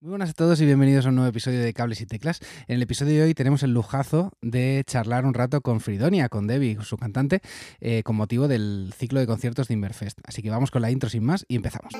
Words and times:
Muy 0.00 0.10
buenas 0.10 0.30
a 0.30 0.32
todos 0.32 0.60
y 0.60 0.64
bienvenidos 0.64 1.06
a 1.06 1.08
un 1.08 1.16
nuevo 1.16 1.28
episodio 1.28 1.60
de 1.60 1.74
Cables 1.74 2.00
y 2.00 2.06
Teclas. 2.06 2.38
En 2.68 2.76
el 2.76 2.82
episodio 2.82 3.14
de 3.14 3.22
hoy 3.24 3.34
tenemos 3.34 3.64
el 3.64 3.74
lujazo 3.74 4.30
de 4.40 4.84
charlar 4.86 5.26
un 5.26 5.34
rato 5.34 5.60
con 5.60 5.80
Fridonia, 5.80 6.28
con 6.28 6.46
Debbie, 6.46 6.78
su 6.84 6.96
cantante, 6.96 7.40
eh, 7.80 8.04
con 8.04 8.14
motivo 8.14 8.46
del 8.46 8.94
ciclo 8.96 9.18
de 9.18 9.26
conciertos 9.26 9.66
de 9.66 9.74
Inverfest. 9.74 10.20
Así 10.22 10.40
que 10.40 10.50
vamos 10.50 10.70
con 10.70 10.82
la 10.82 10.92
intro 10.92 11.10
sin 11.10 11.24
más 11.24 11.44
y 11.48 11.56
empezamos. 11.56 11.92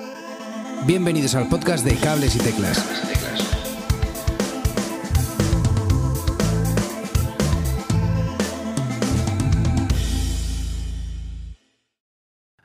Bienvenidos 0.87 1.35
al 1.35 1.49
podcast 1.49 1.85
de 1.85 1.97
Cables 1.97 2.37
y 2.37 2.39
Teclas. 2.39 3.58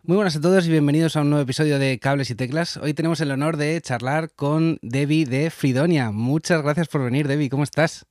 Muy 0.06 0.18
buenas 0.18 0.36
a 0.36 0.42
todos 0.42 0.68
y 0.68 0.70
bienvenidos 0.70 1.16
a 1.16 1.22
un 1.22 1.30
nuevo 1.30 1.44
episodio 1.44 1.80
de 1.80 1.98
Cables 1.98 2.30
y 2.30 2.36
Teclas. 2.36 2.76
Hoy 2.76 2.94
tenemos 2.94 3.22
el 3.22 3.32
honor 3.32 3.56
de 3.56 3.80
charlar 3.80 4.32
con 4.36 4.78
Debbie 4.82 5.24
de 5.24 5.50
Fridonia. 5.50 6.12
Muchas 6.12 6.62
gracias 6.62 6.90
por 6.90 7.06
venir, 7.06 7.26
Debbie. 7.26 7.50
¿Cómo 7.50 7.64
estás? 7.64 8.05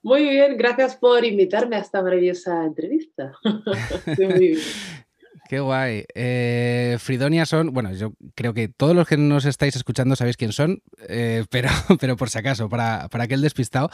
Muy 0.00 0.22
bien, 0.22 0.56
gracias 0.56 0.94
por 0.94 1.24
invitarme 1.24 1.74
a 1.74 1.80
esta 1.80 2.02
maravillosa 2.02 2.64
entrevista. 2.64 3.32
Muy 4.16 4.38
bien. 4.38 4.58
Qué 5.46 5.60
guay. 5.60 6.04
Eh, 6.14 6.96
Fridonia 6.98 7.44
son, 7.44 7.72
bueno, 7.74 7.92
yo 7.92 8.14
creo 8.34 8.54
que 8.54 8.68
todos 8.68 8.96
los 8.96 9.06
que 9.06 9.18
nos 9.18 9.44
estáis 9.44 9.76
escuchando 9.76 10.16
sabéis 10.16 10.38
quién 10.38 10.52
son, 10.52 10.82
eh, 11.06 11.44
pero, 11.50 11.68
pero 12.00 12.16
por 12.16 12.30
si 12.30 12.38
acaso, 12.38 12.70
para, 12.70 13.08
para 13.08 13.24
aquel 13.24 13.42
despistado, 13.42 13.90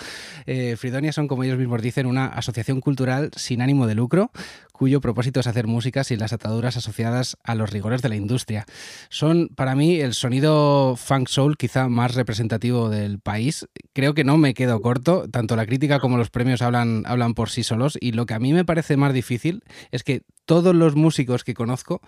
eh, 0.47 0.77
Fridonia 0.77 1.13
son, 1.13 1.27
como 1.27 1.43
ellos 1.43 1.59
mismos 1.59 1.83
dicen, 1.83 2.07
una 2.07 2.27
asociación 2.27 2.81
cultural 2.81 3.31
sin 3.35 3.63
ánimo 3.63 3.89
de 3.89 3.97
lucro, 3.97 4.31
cuyo 4.73 5.01
propósito 5.01 5.41
es 5.41 5.47
hacer 5.47 5.67
música 5.67 6.05
sin 6.05 6.21
las 6.21 6.33
ataduras 6.33 6.77
asociadas 6.77 7.37
a 7.43 7.55
los 7.55 7.71
rigores 7.71 8.01
de 8.01 8.09
la 8.09 8.17
industria. 8.17 8.65
Son, 9.09 9.49
para 9.49 9.75
mí, 9.75 10.01
el 10.01 10.15
sonido 10.15 10.95
funk 10.97 11.29
soul 11.29 11.57
quizá 11.57 11.89
más 11.89 12.15
representativo 12.15 12.89
del 12.89 13.19
país. 13.19 13.67
Creo 13.93 14.15
que 14.15 14.25
no 14.25 14.39
me 14.39 14.55
quedo 14.55 14.81
corto, 14.81 15.29
tanto 15.31 15.57
la 15.57 15.67
crítica 15.67 15.99
como 15.99 16.17
los 16.17 16.31
premios 16.31 16.63
hablan, 16.63 17.03
hablan 17.07 17.35
por 17.35 17.51
sí 17.51 17.65
solos, 17.65 17.99
y 18.01 18.13
lo 18.13 18.25
que 18.25 18.35
a 18.35 18.39
mí 18.39 18.53
me 18.53 18.65
parece 18.65 18.97
más 18.97 19.13
difícil 19.13 19.65
es 19.91 20.05
que 20.05 20.23
todos 20.47 20.75
los 20.75 20.97
músicos 20.97 21.40
que 21.45 21.55
conozco 21.55 22.01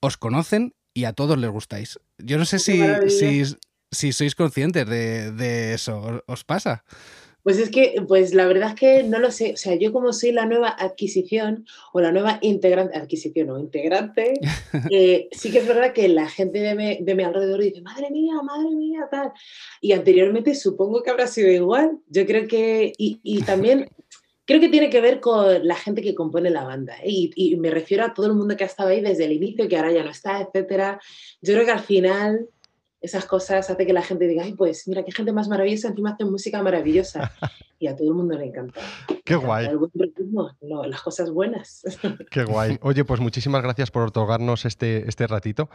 os 0.00 0.16
conocen 0.16 0.74
y 0.92 1.04
a 1.04 1.12
todos 1.12 1.38
les 1.38 1.50
gustáis. 1.50 1.98
Yo 2.18 2.38
no 2.38 2.44
sé 2.44 2.58
si, 2.58 2.80
si, 3.08 3.42
si, 3.90 4.12
sois 4.12 4.34
conscientes 4.34 4.86
de, 4.86 5.32
de 5.32 5.74
eso. 5.74 6.22
¿Os 6.26 6.44
pasa? 6.44 6.84
Pues 7.44 7.58
es 7.58 7.70
que, 7.70 8.02
pues 8.08 8.32
la 8.32 8.46
verdad 8.46 8.70
es 8.70 8.74
que 8.74 9.02
no 9.02 9.18
lo 9.18 9.30
sé. 9.30 9.52
O 9.52 9.56
sea, 9.58 9.74
yo 9.74 9.92
como 9.92 10.14
soy 10.14 10.32
la 10.32 10.46
nueva 10.46 10.70
adquisición 10.70 11.66
o 11.92 12.00
la 12.00 12.10
nueva 12.10 12.38
integrante, 12.40 12.96
adquisición 12.96 13.50
o 13.50 13.58
integrante, 13.58 14.40
eh, 14.90 15.28
sí 15.30 15.50
que 15.50 15.58
es 15.58 15.68
verdad 15.68 15.92
que 15.92 16.08
la 16.08 16.26
gente 16.26 16.60
de 16.60 16.74
mi, 16.74 17.04
de 17.04 17.14
mi, 17.14 17.22
alrededor 17.22 17.60
dice, 17.60 17.82
madre 17.82 18.10
mía, 18.10 18.34
madre 18.42 18.74
mía, 18.74 19.08
tal. 19.10 19.32
Y 19.82 19.92
anteriormente 19.92 20.54
supongo 20.54 21.02
que 21.02 21.10
habrá 21.10 21.26
sido 21.26 21.50
igual. 21.50 21.98
Yo 22.08 22.24
creo 22.24 22.48
que, 22.48 22.94
y, 22.96 23.20
y 23.22 23.42
también 23.42 23.90
creo 24.44 24.60
que 24.60 24.68
tiene 24.68 24.90
que 24.90 25.00
ver 25.00 25.20
con 25.20 25.66
la 25.66 25.76
gente 25.76 26.02
que 26.02 26.14
compone 26.14 26.50
la 26.50 26.64
banda. 26.64 26.96
¿eh? 27.02 27.30
Y, 27.34 27.56
me 27.56 27.70
refiero 27.70 28.04
a 28.04 28.14
todo 28.14 28.26
el 28.26 28.34
mundo 28.34 28.56
que 28.56 28.64
ha 28.64 28.66
estado 28.66 28.90
ahí 28.90 29.00
desde 29.00 29.24
el 29.24 29.32
inicio, 29.32 29.68
que 29.68 29.76
ahora 29.76 29.92
ya 29.92 30.04
no 30.04 30.10
está, 30.10 30.40
etcétera. 30.40 31.00
Yo 31.40 31.54
creo 31.54 31.64
que 31.64 31.72
al 31.72 31.80
final 31.80 32.48
esas 33.04 33.26
cosas 33.26 33.68
hace 33.70 33.86
que 33.86 33.92
la 33.92 34.02
gente 34.02 34.26
diga, 34.26 34.44
ay, 34.44 34.54
pues 34.54 34.88
mira, 34.88 35.04
qué 35.04 35.12
gente 35.12 35.32
más 35.32 35.46
maravillosa, 35.46 35.88
encima 35.88 36.10
hacen 36.12 36.30
música 36.30 36.62
maravillosa. 36.62 37.30
Y 37.80 37.88
a 37.88 37.96
todo 37.96 38.08
el 38.08 38.14
mundo 38.14 38.38
le 38.38 38.46
encanta. 38.46 38.80
Qué 39.24 39.34
guay. 39.34 39.66
El 39.66 39.76
buen 39.76 39.90
ritmo, 39.94 40.50
no, 40.62 40.86
las 40.86 41.02
cosas 41.02 41.30
buenas. 41.30 41.82
Qué 42.30 42.44
guay. 42.44 42.78
Oye, 42.80 43.04
pues 43.04 43.20
muchísimas 43.20 43.62
gracias 43.62 43.90
por 43.90 44.04
otorgarnos 44.04 44.64
este, 44.64 45.06
este 45.06 45.26
ratito. 45.26 45.68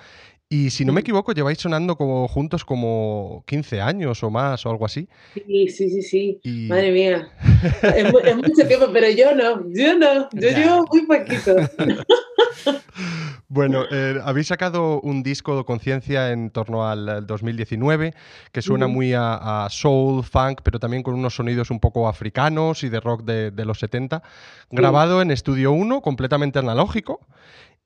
Y 0.47 0.71
si 0.71 0.85
no 0.85 0.93
me 0.93 1.01
equivoco, 1.01 1.33
lleváis 1.33 1.59
sonando 1.59 1.97
como 1.97 2.27
juntos 2.27 2.65
como 2.65 3.43
15 3.45 3.81
años 3.81 4.23
o 4.23 4.31
más 4.31 4.65
o 4.65 4.71
algo 4.71 4.85
así. 4.85 5.07
Sí, 5.35 5.67
sí, 5.67 5.89
sí, 5.89 6.01
sí. 6.01 6.39
Y... 6.41 6.67
Madre 6.67 6.91
mía. 6.91 7.29
es, 7.83 8.13
es, 8.23 8.35
mucho 8.37 8.67
tiempo, 8.67 8.87
pero 8.91 9.09
yo 9.11 9.35
no, 9.35 9.69
yo 9.71 9.99
no, 9.99 10.29
yo 10.31 10.49
ya. 10.49 10.57
llevo 10.57 10.85
muy 10.89 11.05
poquito. 11.05 11.55
Bueno, 13.51 13.85
eh, 13.89 14.19
habéis 14.23 14.47
sacado 14.47 15.01
un 15.01 15.23
disco 15.23 15.57
de 15.57 15.65
conciencia 15.65 16.31
en 16.31 16.51
torno 16.51 16.87
al 16.87 17.25
2019 17.25 18.13
que 18.51 18.61
suena 18.61 18.85
uh 18.85 18.89
-huh. 18.89 18.93
muy 18.93 19.13
a, 19.13 19.65
a, 19.65 19.69
soul, 19.71 20.23
funk, 20.23 20.61
pero 20.63 20.79
también 20.79 21.01
con 21.01 21.15
unos 21.15 21.35
sonidos 21.35 21.71
un 21.71 21.79
poco 21.79 22.07
africanos 22.07 22.83
y 22.83 22.89
de 22.89 22.99
rock 22.99 23.23
de, 23.23 23.49
de 23.49 23.65
los 23.65 23.79
70, 23.79 24.21
grabado 24.69 25.15
uh 25.15 25.19
-huh. 25.19 25.23
en 25.23 25.31
Estudio 25.31 25.71
1, 25.71 26.01
completamente 26.01 26.59
analógico. 26.59 27.21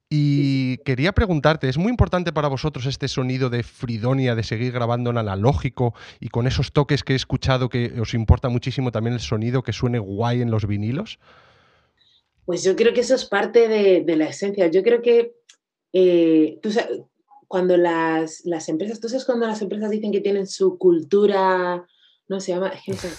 Y 0.09 0.77
quería 0.85 1.13
preguntarte, 1.13 1.69
¿es 1.69 1.77
muy 1.79 1.89
importante 1.89 2.31
para 2.31 2.47
vosotros 2.47 2.85
este 2.85 3.07
sonido 3.07 3.49
de 3.49 3.63
Fridonia, 3.63 4.35
de 4.35 4.43
seguir 4.43 4.71
grabando 4.71 5.09
en 5.09 5.17
analógico 5.17 5.95
y 6.19 6.27
con 6.27 6.45
esos 6.45 6.71
toques 6.71 7.03
que 7.03 7.13
he 7.13 7.15
escuchado 7.15 7.67
que 7.67 7.99
os 7.99 8.13
importa 8.13 8.49
muchísimo 8.49 8.91
también 8.91 9.15
el 9.15 9.21
sonido 9.21 9.63
que 9.63 9.73
suene 9.73 9.97
guay 9.97 10.41
en 10.41 10.51
los 10.51 10.67
vinilos? 10.67 11.17
Pues 12.45 12.63
yo 12.63 12.75
creo 12.75 12.93
que 12.93 13.01
eso 13.01 13.15
es 13.15 13.25
parte 13.25 13.67
de, 13.67 14.03
de 14.03 14.15
la 14.15 14.25
esencia. 14.25 14.67
Yo 14.67 14.83
creo 14.83 15.01
que 15.01 15.33
eh, 15.93 16.59
tú 16.61 16.71
sabes, 16.71 17.01
cuando 17.47 17.77
las, 17.77 18.43
las, 18.45 18.67
empresas, 18.67 18.99
tú 18.99 19.07
sabes 19.07 19.25
cuando 19.25 19.45
las 19.45 19.61
empresas 19.61 19.91
dicen 19.91 20.11
que 20.11 20.21
tienen 20.21 20.47
su 20.47 20.77
cultura, 20.79 21.85
no 22.27 22.39
se 22.39 22.51
llama, 22.51 22.73
se 22.85 23.09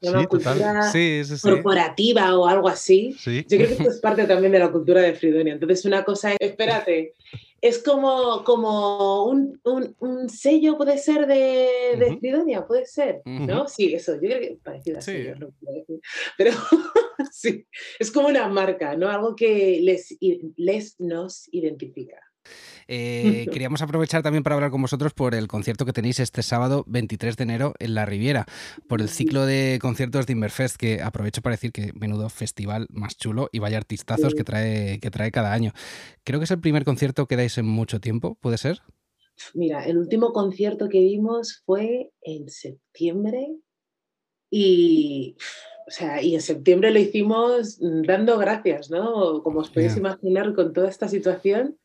llama 0.00 0.20
sí, 0.22 0.26
cultura 0.26 0.82
sí, 0.90 1.22
sí, 1.24 1.34
corporativa 1.42 2.38
o 2.38 2.46
algo 2.46 2.68
así. 2.68 3.14
Yo 3.24 3.58
creo 3.58 3.68
que 3.68 3.74
esto 3.74 3.90
es 3.90 4.00
parte 4.00 4.24
también 4.24 4.52
de 4.52 4.58
la 4.58 4.72
cultura 4.72 5.02
de 5.02 5.14
Fridonia. 5.14 5.52
Entonces 5.52 5.84
una 5.84 6.02
cosa 6.02 6.32
es, 6.32 6.38
espérate, 6.40 7.12
es 7.60 7.78
como, 7.78 8.42
como 8.44 9.24
un, 9.26 9.60
un, 9.64 9.94
un 9.98 10.28
sello 10.30 10.78
puede 10.78 10.96
ser 10.96 11.26
de, 11.26 11.68
de 11.98 12.06
uh 12.06 12.14
-huh. 12.14 12.20
Fridonia, 12.20 12.66
puede 12.66 12.86
ser, 12.86 13.22
uh 13.26 13.30
-huh. 13.30 13.46
¿no? 13.46 13.68
Sí, 13.68 13.94
eso, 13.94 14.14
yo 14.14 14.20
creo 14.20 14.40
que 14.40 14.46
es 14.46 14.58
parecido 14.62 14.98
a 14.98 15.02
sello, 15.02 15.34
no 15.36 15.48
decir. 15.60 16.00
Pero 16.38 16.52
sí, 17.32 17.66
es 17.98 18.10
como 18.10 18.28
una 18.28 18.48
marca, 18.48 18.96
¿no? 18.96 19.08
Algo 19.08 19.36
que 19.36 19.80
les, 19.80 20.16
les 20.56 21.00
nos 21.00 21.48
identifica. 21.52 22.16
Eh, 22.88 23.46
queríamos 23.52 23.82
aprovechar 23.82 24.22
también 24.22 24.42
para 24.42 24.56
hablar 24.56 24.70
con 24.70 24.82
vosotros 24.82 25.14
por 25.14 25.34
el 25.34 25.48
concierto 25.48 25.84
que 25.86 25.92
tenéis 25.92 26.20
este 26.20 26.42
sábado 26.42 26.84
23 26.86 27.36
de 27.36 27.42
enero 27.42 27.74
en 27.78 27.94
La 27.94 28.06
Riviera, 28.06 28.46
por 28.88 29.00
el 29.00 29.08
ciclo 29.08 29.46
de 29.46 29.78
conciertos 29.80 30.26
de 30.26 30.32
Inverfest, 30.34 30.76
que 30.76 31.02
aprovecho 31.02 31.42
para 31.42 31.54
decir 31.54 31.72
que 31.72 31.92
menudo 31.94 32.28
festival 32.28 32.86
más 32.90 33.16
chulo 33.16 33.48
y 33.52 33.58
vaya 33.58 33.78
artistazos 33.78 34.32
sí. 34.32 34.36
que, 34.36 34.44
trae, 34.44 35.00
que 35.00 35.10
trae 35.10 35.30
cada 35.30 35.52
año. 35.52 35.72
Creo 36.24 36.40
que 36.40 36.44
es 36.44 36.50
el 36.50 36.60
primer 36.60 36.84
concierto 36.84 37.26
que 37.26 37.36
dais 37.36 37.56
en 37.58 37.66
mucho 37.66 38.00
tiempo, 38.00 38.36
¿puede 38.40 38.58
ser? 38.58 38.82
Mira, 39.52 39.84
el 39.84 39.98
último 39.98 40.32
concierto 40.32 40.88
que 40.88 41.00
dimos 41.00 41.62
fue 41.66 42.12
en 42.22 42.48
septiembre 42.48 43.48
y 44.56 45.36
o 45.86 45.90
sea, 45.90 46.22
y 46.22 46.34
en 46.34 46.40
septiembre 46.40 46.90
lo 46.90 46.98
hicimos 46.98 47.76
dando 47.80 48.38
gracias, 48.38 48.90
¿no? 48.90 49.42
Como 49.42 49.60
os 49.60 49.70
podéis 49.70 49.92
yeah. 49.92 50.00
imaginar 50.00 50.54
con 50.54 50.72
toda 50.72 50.88
esta 50.88 51.08
situación, 51.08 51.78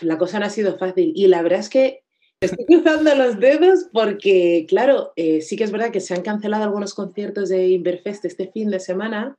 la 0.00 0.16
cosa 0.16 0.38
no 0.38 0.46
ha 0.46 0.50
sido 0.50 0.78
fácil. 0.78 1.12
Y 1.14 1.26
la 1.26 1.42
verdad 1.42 1.60
es 1.60 1.68
que 1.68 2.04
estoy 2.40 2.64
cruzando 2.66 3.14
los 3.14 3.40
dedos 3.40 3.88
porque, 3.92 4.66
claro, 4.68 5.12
eh, 5.16 5.40
sí 5.40 5.56
que 5.56 5.64
es 5.64 5.72
verdad 5.72 5.90
que 5.90 6.00
se 6.00 6.14
han 6.14 6.22
cancelado 6.22 6.64
algunos 6.64 6.94
conciertos 6.94 7.48
de 7.48 7.68
Inverfest 7.68 8.24
este 8.24 8.50
fin 8.52 8.70
de 8.70 8.78
semana 8.78 9.36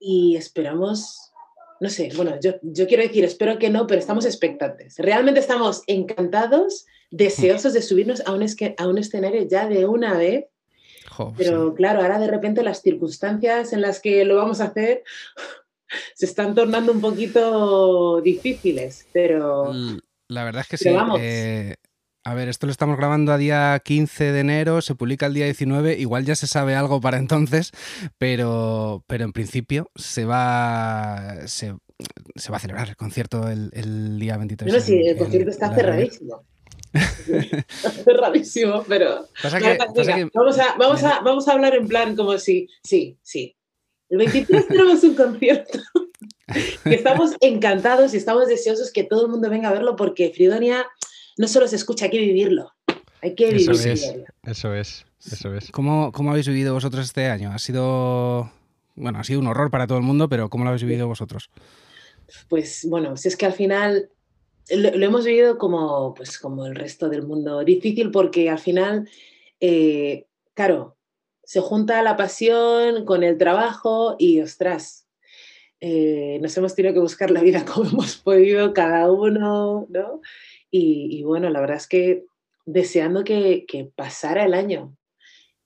y 0.00 0.36
esperamos, 0.36 1.32
no 1.80 1.88
sé, 1.88 2.10
bueno, 2.16 2.38
yo, 2.42 2.54
yo 2.62 2.86
quiero 2.88 3.04
decir, 3.04 3.24
espero 3.24 3.58
que 3.58 3.70
no, 3.70 3.86
pero 3.86 4.00
estamos 4.00 4.24
expectantes. 4.24 4.98
Realmente 4.98 5.40
estamos 5.40 5.82
encantados, 5.86 6.86
deseosos 7.10 7.72
de 7.72 7.82
subirnos 7.82 8.20
a 8.26 8.32
un, 8.32 8.44
a 8.78 8.88
un 8.88 8.98
escenario 8.98 9.46
ya 9.48 9.68
de 9.68 9.86
una 9.86 10.18
vez. 10.18 10.46
Jo, 11.16 11.32
pero 11.36 11.70
sí. 11.70 11.76
claro, 11.76 12.02
ahora 12.02 12.18
de 12.18 12.26
repente 12.26 12.62
las 12.62 12.82
circunstancias 12.82 13.72
en 13.72 13.80
las 13.80 14.00
que 14.00 14.24
lo 14.26 14.36
vamos 14.36 14.60
a 14.60 14.64
hacer 14.64 15.02
se 16.14 16.26
están 16.26 16.54
tornando 16.54 16.92
un 16.92 17.00
poquito 17.00 18.20
difíciles, 18.20 19.06
pero... 19.12 19.72
La 20.28 20.44
verdad 20.44 20.62
es 20.62 20.68
que 20.68 20.76
sí. 20.76 20.90
Eh, 21.20 21.76
a 22.24 22.34
ver, 22.34 22.48
esto 22.48 22.66
lo 22.66 22.72
estamos 22.72 22.98
grabando 22.98 23.32
a 23.32 23.38
día 23.38 23.80
15 23.82 24.32
de 24.32 24.40
enero, 24.40 24.82
se 24.82 24.94
publica 24.94 25.26
el 25.26 25.34
día 25.34 25.44
19, 25.44 25.96
igual 25.98 26.26
ya 26.26 26.34
se 26.34 26.48
sabe 26.48 26.74
algo 26.74 27.00
para 27.00 27.16
entonces, 27.18 27.70
pero, 28.18 29.04
pero 29.06 29.24
en 29.24 29.32
principio 29.32 29.90
se 29.94 30.24
va, 30.24 31.46
se, 31.46 31.76
se 32.34 32.50
va 32.50 32.56
a 32.56 32.60
celebrar 32.60 32.88
el 32.88 32.96
concierto 32.96 33.48
el, 33.48 33.70
el 33.72 34.18
día 34.18 34.36
23. 34.36 34.74
No, 34.74 34.80
sí, 34.80 35.00
el 35.06 35.16
concierto 35.16 35.50
está 35.50 35.72
cerradísimo. 35.72 36.42
pero... 38.88 39.28
Pasa 39.42 39.58
que, 39.58 39.78
pasa 39.94 40.14
que... 40.14 40.28
Vamos, 40.32 40.58
a, 40.58 40.76
vamos, 40.78 41.02
a, 41.02 41.20
vamos 41.20 41.48
a 41.48 41.52
hablar 41.52 41.74
en 41.74 41.88
plan 41.88 42.16
como 42.16 42.38
si, 42.38 42.68
sí, 42.82 43.18
sí, 43.22 43.56
el 44.08 44.18
23 44.18 44.68
tenemos 44.68 45.02
un 45.02 45.14
concierto 45.14 45.78
que 46.84 46.94
estamos 46.94 47.32
encantados 47.40 48.14
y 48.14 48.18
estamos 48.18 48.48
deseosos 48.48 48.92
que 48.92 49.04
todo 49.04 49.24
el 49.24 49.30
mundo 49.30 49.50
venga 49.50 49.68
a 49.68 49.72
verlo 49.72 49.96
porque 49.96 50.32
Fridonia 50.34 50.86
no 51.36 51.48
solo 51.48 51.66
se 51.68 51.76
escucha, 51.76 52.06
hay 52.06 52.10
que 52.12 52.18
vivirlo. 52.18 52.72
Hay 53.20 53.34
que 53.34 53.48
eso 53.48 53.72
vivirlo. 53.72 53.92
Es, 53.92 54.24
eso 54.44 54.74
es, 54.74 55.06
eso 55.30 55.54
es. 55.54 55.70
¿Cómo, 55.70 56.12
¿Cómo 56.12 56.30
habéis 56.30 56.46
vivido 56.46 56.72
vosotros 56.72 57.04
este 57.04 57.26
año? 57.26 57.50
Ha 57.52 57.58
sido, 57.58 58.50
bueno, 58.94 59.18
ha 59.18 59.24
sido 59.24 59.40
un 59.40 59.48
horror 59.48 59.70
para 59.70 59.86
todo 59.86 59.98
el 59.98 60.04
mundo, 60.04 60.28
pero 60.28 60.48
¿cómo 60.48 60.64
lo 60.64 60.70
habéis 60.70 60.84
vivido 60.84 61.08
vosotros? 61.08 61.50
Pues 62.48 62.86
bueno, 62.88 63.16
si 63.16 63.28
es 63.28 63.36
que 63.36 63.46
al 63.46 63.52
final 63.52 64.08
lo, 64.70 64.90
lo 64.96 65.06
hemos 65.06 65.24
vivido 65.24 65.58
como, 65.58 66.14
pues, 66.14 66.38
como 66.38 66.66
el 66.66 66.74
resto 66.74 67.08
del 67.08 67.22
mundo. 67.22 67.64
Difícil 67.64 68.10
porque 68.10 68.50
al 68.50 68.58
final 68.58 69.08
eh, 69.60 70.26
claro, 70.54 70.96
se 71.44 71.60
junta 71.60 72.02
la 72.02 72.16
pasión 72.16 73.04
con 73.04 73.22
el 73.22 73.38
trabajo 73.38 74.16
y, 74.18 74.40
ostras, 74.40 75.06
eh, 75.80 76.38
nos 76.42 76.56
hemos 76.56 76.74
tenido 76.74 76.94
que 76.94 77.00
buscar 77.00 77.30
la 77.30 77.42
vida 77.42 77.64
como 77.74 77.90
hemos 77.90 78.16
podido 78.16 78.72
cada 78.72 79.10
uno, 79.10 79.86
¿no? 79.88 80.20
Y, 80.70 81.22
bueno, 81.22 81.48
la 81.48 81.60
verdad 81.60 81.78
es 81.78 81.86
que 81.86 82.26
deseando 82.66 83.24
que, 83.24 83.64
que, 83.66 83.90
pasara 83.94 84.44
el 84.44 84.52
año. 84.52 84.94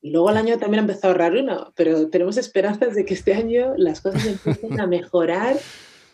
Y 0.01 0.11
luego 0.11 0.31
el 0.31 0.37
año 0.37 0.59
también 0.59 0.81
ha 0.81 0.83
empezado 0.83 1.09
a 1.09 1.11
ahorrar 1.13 1.35
uno, 1.35 1.73
pero 1.75 2.09
tenemos 2.11 2.37
esperanzas 2.37 2.95
de 2.95 3.05
que 3.05 3.15
este 3.15 3.35
año 3.35 3.75
las 3.77 4.01
cosas 4.01 4.25
empiecen 4.25 4.81
a 4.81 4.87
mejorar 4.87 5.57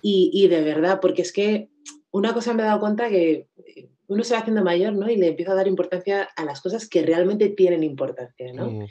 y, 0.01 0.31
y 0.33 0.49
de 0.49 0.63
verdad, 0.63 1.01
porque 1.01 1.23
es 1.23 1.33
que 1.33 1.69
una 2.17 2.33
cosa 2.33 2.55
me 2.55 2.63
he 2.63 2.67
dado 2.67 2.81
cuenta 2.81 3.11
que 3.11 3.47
uno 4.09 4.25
se 4.25 4.33
va 4.33 4.41
haciendo 4.41 4.65
mayor, 4.65 4.95
¿no? 4.95 5.11
Y 5.11 5.17
le 5.17 5.29
empieza 5.29 5.53
a 5.53 5.57
dar 5.57 5.69
importancia 5.69 6.23
a 6.35 6.45
las 6.45 6.63
cosas 6.63 6.89
que 6.89 7.03
realmente 7.03 7.51
tienen 7.51 7.83
importancia, 7.83 8.53
¿no? 8.55 8.71
Mm. 8.71 8.87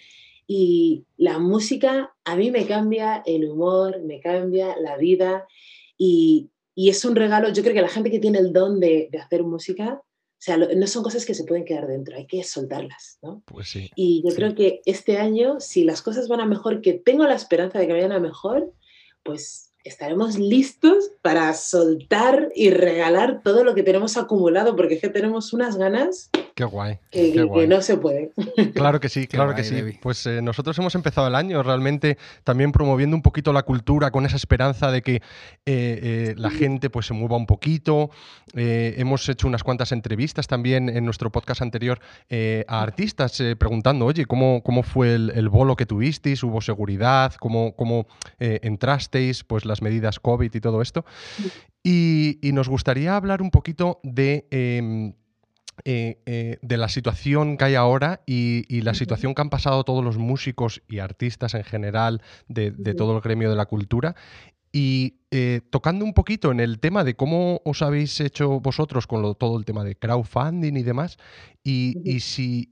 Y 0.47 1.05
la 1.17 1.39
música 1.39 2.13
a 2.23 2.35
mí 2.35 2.51
me 2.51 2.67
cambia 2.67 3.23
el 3.25 3.49
humor, 3.49 4.03
me 4.03 4.19
cambia 4.19 4.75
la 4.79 4.95
vida 4.97 5.47
y, 5.97 6.51
y 6.75 6.89
es 6.89 7.03
un 7.03 7.15
regalo. 7.15 7.49
Yo 7.49 7.63
creo 7.63 7.73
que 7.73 7.81
la 7.81 7.89
gente 7.89 8.11
que 8.11 8.19
tiene 8.19 8.37
el 8.37 8.53
don 8.53 8.79
de, 8.79 9.09
de 9.11 9.17
hacer 9.17 9.43
música, 9.43 10.01
o 10.03 10.37
sea, 10.37 10.57
no 10.57 10.85
son 10.85 11.01
cosas 11.01 11.25
que 11.25 11.33
se 11.33 11.45
pueden 11.45 11.65
quedar 11.65 11.87
dentro, 11.87 12.15
hay 12.15 12.27
que 12.27 12.43
soltarlas, 12.43 13.17
¿no? 13.23 13.41
Pues 13.45 13.69
sí. 13.69 13.89
Y 13.95 14.21
yo 14.23 14.35
creo 14.35 14.53
que 14.53 14.81
este 14.85 15.17
año, 15.17 15.59
si 15.59 15.83
las 15.83 16.03
cosas 16.03 16.27
van 16.27 16.41
a 16.41 16.45
mejor, 16.45 16.81
que 16.81 16.93
tengo 16.93 17.23
la 17.23 17.33
esperanza 17.33 17.79
de 17.79 17.87
que 17.87 17.93
vayan 17.93 18.11
a 18.11 18.19
mejor, 18.19 18.71
pues 19.23 19.73
estaremos 19.85 20.37
listos 20.37 21.11
para 21.21 21.53
soltar 21.53 22.49
y 22.55 22.71
regalar 22.71 23.41
todo 23.43 23.63
lo 23.63 23.75
que 23.75 23.83
tenemos 23.83 24.17
acumulado, 24.17 24.75
porque 24.75 24.95
es 24.95 25.01
que 25.01 25.09
tenemos 25.09 25.53
unas 25.53 25.77
ganas 25.77 26.29
Qué 26.55 26.63
guay. 26.63 26.99
Que, 27.11 27.67
no 27.67 27.81
se 27.81 27.97
puede. 27.97 28.31
Claro 28.73 28.99
que 29.01 29.09
sí, 29.09 29.27
claro 29.27 29.53
que 29.55 29.63
sí. 29.63 29.97
Pues 30.01 30.25
eh, 30.25 30.41
nosotros 30.41 30.77
hemos 30.79 30.95
empezado 30.95 31.27
el 31.27 31.35
año 31.35 31.61
realmente 31.63 32.17
también 32.43 32.71
promoviendo 32.71 33.15
un 33.15 33.21
poquito 33.21 33.51
la 33.51 33.63
cultura 33.63 34.11
con 34.11 34.25
esa 34.25 34.37
esperanza 34.37 34.89
de 34.89 35.01
que 35.01 35.15
eh, 35.15 35.21
eh, 35.65 36.33
la 36.37 36.49
gente 36.49 36.89
pues 36.89 37.07
se 37.07 37.13
mueva 37.13 37.35
un 37.35 37.45
poquito. 37.45 38.09
hemos 38.53 39.27
hecho 39.27 39.47
unas 39.47 39.63
cuantas 39.63 39.91
entrevistas 39.91 40.47
también 40.47 40.87
en 40.87 41.03
nuestro 41.03 41.29
podcast 41.29 41.61
anterior 41.61 41.99
a 42.67 42.81
artistas 42.81 43.41
preguntando, 43.57 44.05
oye, 44.05 44.25
¿cómo, 44.25 44.63
cómo 44.63 44.83
fue 44.83 45.15
el, 45.15 45.49
bolo 45.49 45.75
que 45.75 45.85
tuvisteis? 45.85 46.41
¿Hubo 46.43 46.61
seguridad? 46.61 47.33
¿Cómo, 47.39 47.75
cómo 47.75 48.07
entrasteis? 48.39 49.43
Pues 49.43 49.65
las 49.75 49.81
medidas 49.81 50.19
COVID 50.19 50.53
y 50.53 50.61
todo 50.61 50.81
esto. 50.81 51.05
Y, 51.83 52.39
y 52.41 52.53
nos 52.53 52.69
gustaría 52.69 53.15
hablar 53.15 53.41
un 53.41 53.51
poquito 53.51 53.99
de 54.03 54.47
em, 54.51 55.13
eh, 55.83 56.21
eh, 56.25 56.57
de 56.61 56.77
la 56.77 56.87
situación 56.87 57.57
que 57.57 57.65
hay 57.65 57.75
ahora 57.75 58.21
y, 58.25 58.81
la 58.81 58.93
situación 58.93 59.35
que 59.35 59.41
han 59.41 59.49
pasado 59.49 59.83
todos 59.83 60.03
los 60.03 60.17
músicos 60.17 60.81
y 60.87 60.99
artistas 60.99 61.53
en 61.53 61.65
general 61.65 62.21
de, 62.47 62.71
todo 62.95 63.15
el 63.15 63.21
gremio 63.21 63.49
de 63.49 63.57
la 63.57 63.65
cultura. 63.65 64.15
Y 64.71 65.19
eh, 65.31 65.61
tocando 65.69 66.05
un 66.05 66.13
poquito 66.13 66.51
en 66.51 66.61
el 66.61 66.79
tema 66.79 67.03
de 67.03 67.15
cómo 67.15 67.61
os 67.65 67.81
habéis 67.81 68.19
hecho 68.21 68.61
vosotros 68.61 69.05
con 69.05 69.35
todo 69.35 69.57
el 69.57 69.65
tema 69.65 69.83
de 69.83 69.95
crowdfunding 69.95 70.77
y 70.77 70.83
demás, 70.83 71.17
y, 71.61 72.19
si, 72.21 72.69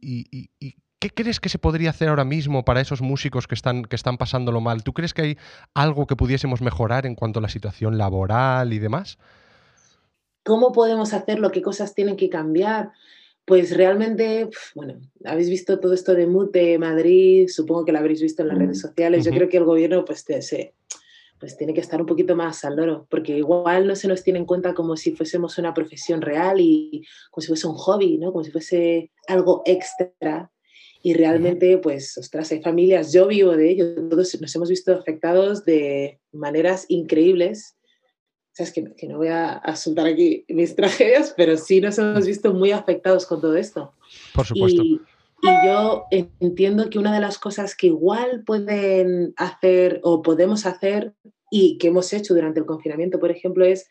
¿qué 1.03 1.09
crees 1.09 1.41
que 1.41 1.50
se 1.50 1.59
podría 1.59 1.89
hacer 1.89 2.07
ahora 2.07 2.23
mismo 2.23 2.63
para 2.63 2.79
esos 2.79 3.01
músicos 3.01 3.45
que 3.45 3.55
están, 3.55 3.83
que 3.83 3.97
están 3.97 4.17
pasándolo 4.17 4.61
mal? 4.61 4.83
¿Tú 4.83 4.94
crees 4.94 5.13
que 5.13 5.21
hay 5.21 5.38
algo 5.73 6.07
que 6.07 6.15
pudiésemos 6.15 6.61
mejorar 6.61 7.05
en 7.05 7.15
cuanto 7.15 7.39
a 7.39 7.41
la 7.41 7.50
situación 7.50 7.97
laboral 7.97 8.71
y 8.71 8.79
demás? 8.79 9.17
¿Cómo 10.45 10.71
podemos 10.71 11.13
hacerlo? 11.13 11.51
¿Qué 11.51 11.61
cosas 11.61 11.94
tienen 11.94 12.15
que 12.15 12.29
cambiar? 12.29 12.94
Pues 13.44 13.75
realmente, 13.75 14.50
bueno, 14.75 15.01
habéis 15.25 15.50
visto 15.50 15.77
todo 15.81 15.94
esto 15.94 16.13
de 16.13 16.25
Mute 16.25 16.79
Madrid, 16.79 17.50
supongo 17.50 17.83
que 17.83 17.91
lo 17.91 18.00
habréis 18.00 18.21
visto 18.21 18.41
en 18.41 18.47
las 18.47 18.57
redes 18.57 18.79
sociales. 18.79 19.25
Yo 19.25 19.31
creo 19.31 19.50
que 19.50 19.57
el 19.57 19.65
gobierno 19.65 20.05
pues, 20.05 20.23
se, 20.39 20.73
pues 21.38 21.57
tiene 21.57 21.73
que 21.73 21.81
estar 21.81 22.00
un 22.00 22.07
poquito 22.07 22.38
más 22.38 22.63
al 22.63 22.77
loro, 22.77 23.07
porque 23.09 23.38
igual 23.38 23.88
no 23.88 23.97
se 23.97 24.07
nos 24.07 24.23
tiene 24.23 24.39
en 24.39 24.45
cuenta 24.45 24.73
como 24.73 24.95
si 24.95 25.11
fuésemos 25.11 25.57
una 25.57 25.73
profesión 25.73 26.21
real 26.21 26.61
y 26.61 27.05
como 27.29 27.41
si 27.41 27.47
fuese 27.50 27.67
un 27.67 27.75
hobby, 27.75 28.17
¿no? 28.19 28.31
Como 28.31 28.45
si 28.45 28.51
fuese 28.51 29.11
algo 29.27 29.63
extra. 29.65 30.50
Y 31.05 31.13
realmente, 31.13 31.77
pues, 31.77 32.17
ostras, 32.17 32.51
hay 32.51 32.61
familias, 32.61 33.11
yo 33.11 33.27
vivo 33.27 33.55
de 33.57 33.69
ello, 33.69 34.09
todos 34.09 34.39
nos 34.39 34.55
hemos 34.55 34.69
visto 34.69 34.94
afectados 34.95 35.65
de 35.65 36.19
maneras 36.31 36.85
increíbles 36.88 37.75
sabes 38.53 38.71
que, 38.71 38.94
que, 38.95 39.07
no 39.07 39.17
voy 39.17 39.29
a, 39.29 39.61
soltar 39.75 40.07
aquí 40.07 40.45
mis 40.47 40.75
tragedias, 40.77 41.33
pero 41.35 41.57
sí 41.57 41.81
nos 41.81 41.97
hemos 41.97 42.25
visto 42.25 42.53
muy 42.53 42.71
afectados 42.71 43.25
con 43.25 43.41
todo 43.41 43.57
esto. 43.57 43.94
Por 44.33 44.45
supuesto. 44.45 44.81
Y, 44.83 45.01
yo 45.65 46.05
entiendo 46.39 46.89
que 46.89 46.97
una 46.97 47.13
de 47.13 47.19
las 47.19 47.38
cosas 47.38 47.75
que 47.75 47.88
igual 47.88 48.44
pueden 48.45 49.33
hacer 49.35 50.00
o 50.01 50.21
podemos 50.21 50.65
hacer 50.65 51.15
y 51.51 51.77
que 51.79 51.88
hemos 51.88 52.13
hecho 52.13 52.33
durante 52.33 52.61
el 52.61 52.65
confinamiento, 52.65 53.19
por 53.19 53.29
ejemplo, 53.29 53.65
es 53.65 53.89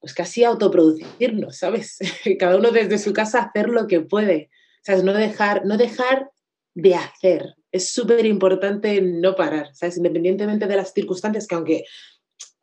pues 0.00 0.14
casi 0.14 0.44
autoproducirnos, 0.44 1.58
¿sabes? 1.58 1.98
Cada 2.38 2.56
uno 2.56 2.70
desde 2.70 2.96
su 2.96 3.12
casa 3.12 3.42
hacer 3.42 3.68
lo 3.68 3.86
que 3.86 4.00
puede, 4.00 4.48
¿sabes? 4.82 5.04
No 5.04 5.12
dejar, 5.12 5.66
no 5.66 5.76
dejar 5.76 6.30
de 6.78 6.94
hacer. 6.94 7.56
Es 7.72 7.90
súper 7.90 8.24
importante 8.24 9.02
no 9.02 9.34
parar, 9.34 9.74
¿sabes? 9.74 9.96
Independientemente 9.96 10.68
de 10.68 10.76
las 10.76 10.92
circunstancias, 10.92 11.48
que 11.48 11.54
aunque 11.56 11.84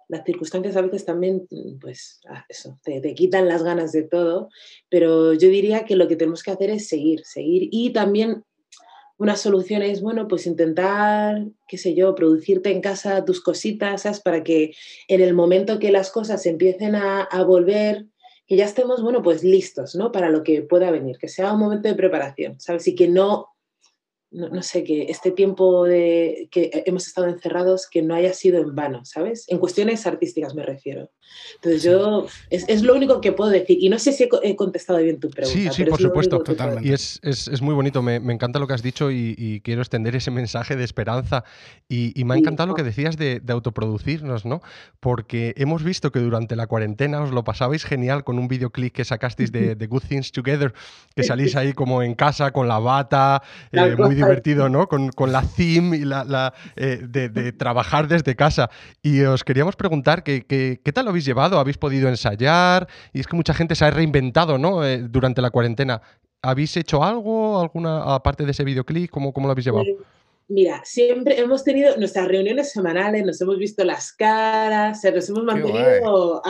las 0.07 0.23
circunstancias 0.23 0.77
a 0.77 0.81
veces 0.81 1.03
también, 1.03 1.47
pues, 1.81 2.21
ah, 2.29 2.45
eso, 2.47 2.79
te, 2.81 3.13
quitan 3.13 3.49
las 3.49 3.61
ganas 3.63 3.91
de 3.91 4.03
todo, 4.03 4.47
pero 4.89 5.33
yo 5.33 5.49
diría 5.49 5.83
que 5.83 5.97
lo 5.97 6.07
que 6.07 6.15
tenemos 6.15 6.43
que 6.43 6.51
hacer 6.51 6.69
es 6.69 6.87
seguir, 6.87 7.25
seguir 7.25 7.67
y 7.71 7.91
también 7.91 8.45
una 9.17 9.35
solución 9.35 9.81
es, 9.81 10.01
bueno, 10.01 10.29
pues 10.29 10.47
intentar, 10.47 11.45
qué 11.67 11.77
sé 11.77 11.93
yo, 11.93 12.15
producirte 12.15 12.71
en 12.71 12.81
casa 12.81 13.25
tus 13.25 13.41
cositas, 13.41 14.03
¿sabes? 14.03 14.21
Para 14.21 14.43
que 14.43 14.75
en 15.09 15.19
el 15.19 15.33
momento 15.33 15.77
que 15.77 15.91
las 15.91 16.09
cosas 16.09 16.45
empiecen 16.45 16.95
a, 16.95 17.23
a 17.23 17.43
volver, 17.43 18.05
que 18.47 18.55
ya 18.55 18.65
estemos, 18.65 19.01
bueno, 19.01 19.21
pues 19.21 19.43
listos, 19.43 19.95
¿no? 19.95 20.11
Para 20.13 20.29
lo 20.29 20.43
que 20.43 20.61
pueda 20.61 20.89
venir, 20.91 21.17
que 21.17 21.27
sea 21.27 21.53
un 21.53 21.59
momento 21.59 21.89
de 21.89 21.95
preparación, 21.95 22.59
¿sabes? 22.61 22.87
Y 22.87 22.95
que 22.95 23.09
no 23.09 23.54
no, 24.35 24.61
sé, 24.63 24.83
que 24.83 25.03
este 25.03 25.31
tiempo 25.31 25.85
de 25.85 26.49
que 26.51 26.83
hemos 26.85 27.07
estado 27.07 27.27
encerrados, 27.27 27.87
que 27.89 28.01
no 28.01 28.15
haya 28.15 28.33
sido 28.33 28.59
en 28.59 28.75
vano, 28.75 29.05
¿sabes? 29.05 29.45
En 29.47 29.59
cuestiones 29.59 30.05
artísticas 30.05 30.53
me 30.53 30.63
refiero. 30.63 31.09
Entonces 31.55 31.83
yo, 31.83 32.27
es, 32.49 32.81
lo 32.81 32.95
único 32.95 33.21
que 33.21 33.31
puedo 33.31 33.49
decir. 33.49 33.77
Y 33.79 33.89
no 33.89 33.97
sé 33.97 34.11
si 34.11 34.27
he, 34.43 34.55
contestado 34.55 34.99
bien 34.99 35.19
tu 35.19 35.29
pregunta. 35.29 35.57
Sí, 35.57 35.69
sí, 35.71 35.85
por 35.85 35.99
supuesto, 35.99 36.39
totalmente. 36.39 36.87
Y 36.87 36.93
es, 36.93 37.61
muy 37.61 37.73
bonito, 37.73 38.01
me, 38.01 38.15
encanta 38.15 38.59
lo 38.59 38.67
que 38.67 38.73
has 38.73 38.83
dicho 38.83 39.09
y, 39.09 39.61
quiero 39.63 39.81
extender 39.81 40.15
ese 40.15 40.31
mensaje 40.31 40.75
de 40.75 40.83
esperanza. 40.83 41.43
Y, 41.87 42.23
me 42.25 42.33
ha 42.33 42.37
encantado 42.37 42.67
lo 42.67 42.75
que 42.75 42.83
decías 42.83 43.17
de, 43.17 43.41
autoproducirnos, 43.47 44.45
¿no? 44.45 44.61
Porque 44.99 45.53
hemos 45.57 45.83
visto 45.83 46.11
que 46.11 46.19
durante 46.19 46.55
la 46.57 46.67
cuarentena 46.67 47.21
os 47.21 47.31
lo 47.31 47.43
pasabais 47.43 47.85
genial 47.85 48.23
con 48.25 48.37
un 48.37 48.49
videoclip 48.49 48.93
que 48.93 49.05
sacasteis 49.05 49.51
de, 49.51 49.75
Good 49.87 50.03
Things 50.09 50.31
Together, 50.31 50.73
que 51.15 51.23
salís 51.23 51.55
ahí 51.55 51.73
como 51.73 52.03
en 52.03 52.15
casa 52.15 52.51
con 52.51 52.67
la 52.67 52.79
bata, 52.79 53.41
eh, 53.71 53.95
muy 53.97 54.15
divertido, 54.25 54.69
¿no? 54.69 54.87
Con, 54.87 55.31
la 55.31 55.41
theme 55.41 55.97
y 55.97 56.05
la, 56.05 56.53
eh, 56.75 56.99
de, 57.01 57.51
trabajar 57.53 58.07
desde 58.07 58.35
casa. 58.35 58.69
Y 59.01 59.21
os 59.21 59.43
queríamos 59.43 59.75
preguntar 59.75 60.23
que, 60.23 60.45
qué 60.45 60.93
tal 60.93 61.05
lo 61.05 61.09
habéis 61.11 61.25
llevado, 61.25 61.59
habéis 61.59 61.77
podido 61.77 62.09
ensayar 62.09 62.87
y 63.13 63.19
es 63.19 63.27
que 63.27 63.35
mucha 63.35 63.53
gente 63.53 63.75
se 63.75 63.85
ha 63.85 63.91
reinventado, 63.91 64.57
¿no? 64.57 64.85
Eh, 64.85 64.99
durante 64.99 65.41
la 65.41 65.49
cuarentena. 65.51 66.01
¿Habéis 66.41 66.77
hecho 66.77 67.03
algo, 67.03 67.59
alguna 67.59 68.15
aparte 68.15 68.45
de 68.45 68.51
ese 68.51 68.63
videoclip? 68.63 69.09
¿Cómo, 69.09 69.33
cómo 69.33 69.47
lo 69.47 69.51
habéis 69.51 69.65
llevado? 69.65 69.85
Mira, 70.47 70.81
siempre 70.85 71.39
hemos 71.39 71.63
tenido 71.63 71.97
nuestras 71.97 72.27
reuniones 72.27 72.71
semanales, 72.71 73.25
nos 73.25 73.41
hemos 73.41 73.57
visto 73.57 73.83
las 73.83 74.13
caras, 74.13 75.03
nos 75.03 75.29
hemos 75.29 75.43
mantenido 75.43 76.43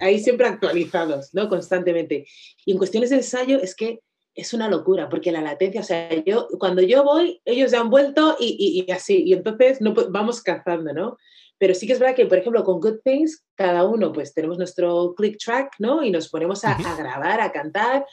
ahí 0.00 0.18
siempre 0.18 0.46
actualizados, 0.46 1.32
¿no? 1.32 1.48
Constantemente. 1.48 2.26
Y 2.66 2.72
en 2.72 2.78
cuestiones 2.78 3.08
de 3.08 3.16
ensayo 3.16 3.58
es 3.58 3.74
que 3.74 4.00
es 4.34 4.54
una 4.54 4.68
locura, 4.68 5.08
porque 5.08 5.32
la 5.32 5.42
latencia, 5.42 5.80
o 5.80 5.84
sea, 5.84 6.08
yo, 6.24 6.48
cuando 6.58 6.82
yo 6.82 7.04
voy, 7.04 7.40
ellos 7.44 7.70
ya 7.70 7.80
han 7.80 7.90
vuelto 7.90 8.36
y, 8.40 8.84
y, 8.86 8.90
así, 8.90 9.22
y 9.24 9.32
entonces 9.34 9.80
no, 9.80 9.94
vamos 10.10 10.42
cazando, 10.42 10.92
¿no? 10.92 11.18
Pero 11.58 11.74
sí 11.74 11.86
que 11.86 11.92
es 11.92 11.98
verdad 11.98 12.16
que, 12.16 12.26
por 12.26 12.38
ejemplo, 12.38 12.64
con 12.64 12.80
Good 12.80 13.00
Things, 13.04 13.44
cada 13.54 13.84
uno 13.84 14.12
pues 14.12 14.34
tenemos 14.34 14.58
nuestro 14.58 15.14
click 15.14 15.38
track, 15.38 15.74
¿no? 15.78 16.02
Y 16.02 16.10
nos 16.10 16.28
ponemos 16.28 16.64
a, 16.64 16.76
grabar, 16.98 17.40
a 17.40 17.52
cantar. 17.52 18.06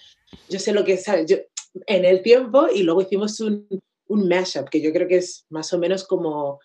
Yo 0.49 0.59
sé 0.59 0.73
lo 0.73 0.83
que 0.83 0.93
es, 0.93 1.05
yo, 1.25 1.37
en 1.87 2.05
el 2.05 2.21
tiempo, 2.21 2.67
y 2.73 2.83
luego 2.83 3.01
hicimos 3.01 3.39
un, 3.39 3.67
un 4.07 4.27
mashup, 4.27 4.69
que 4.69 4.81
yo 4.81 4.91
creo 4.91 5.07
que 5.07 5.17
es 5.17 5.45
más 5.49 5.73
o 5.73 5.79
menos 5.79 6.05
como 6.05 6.59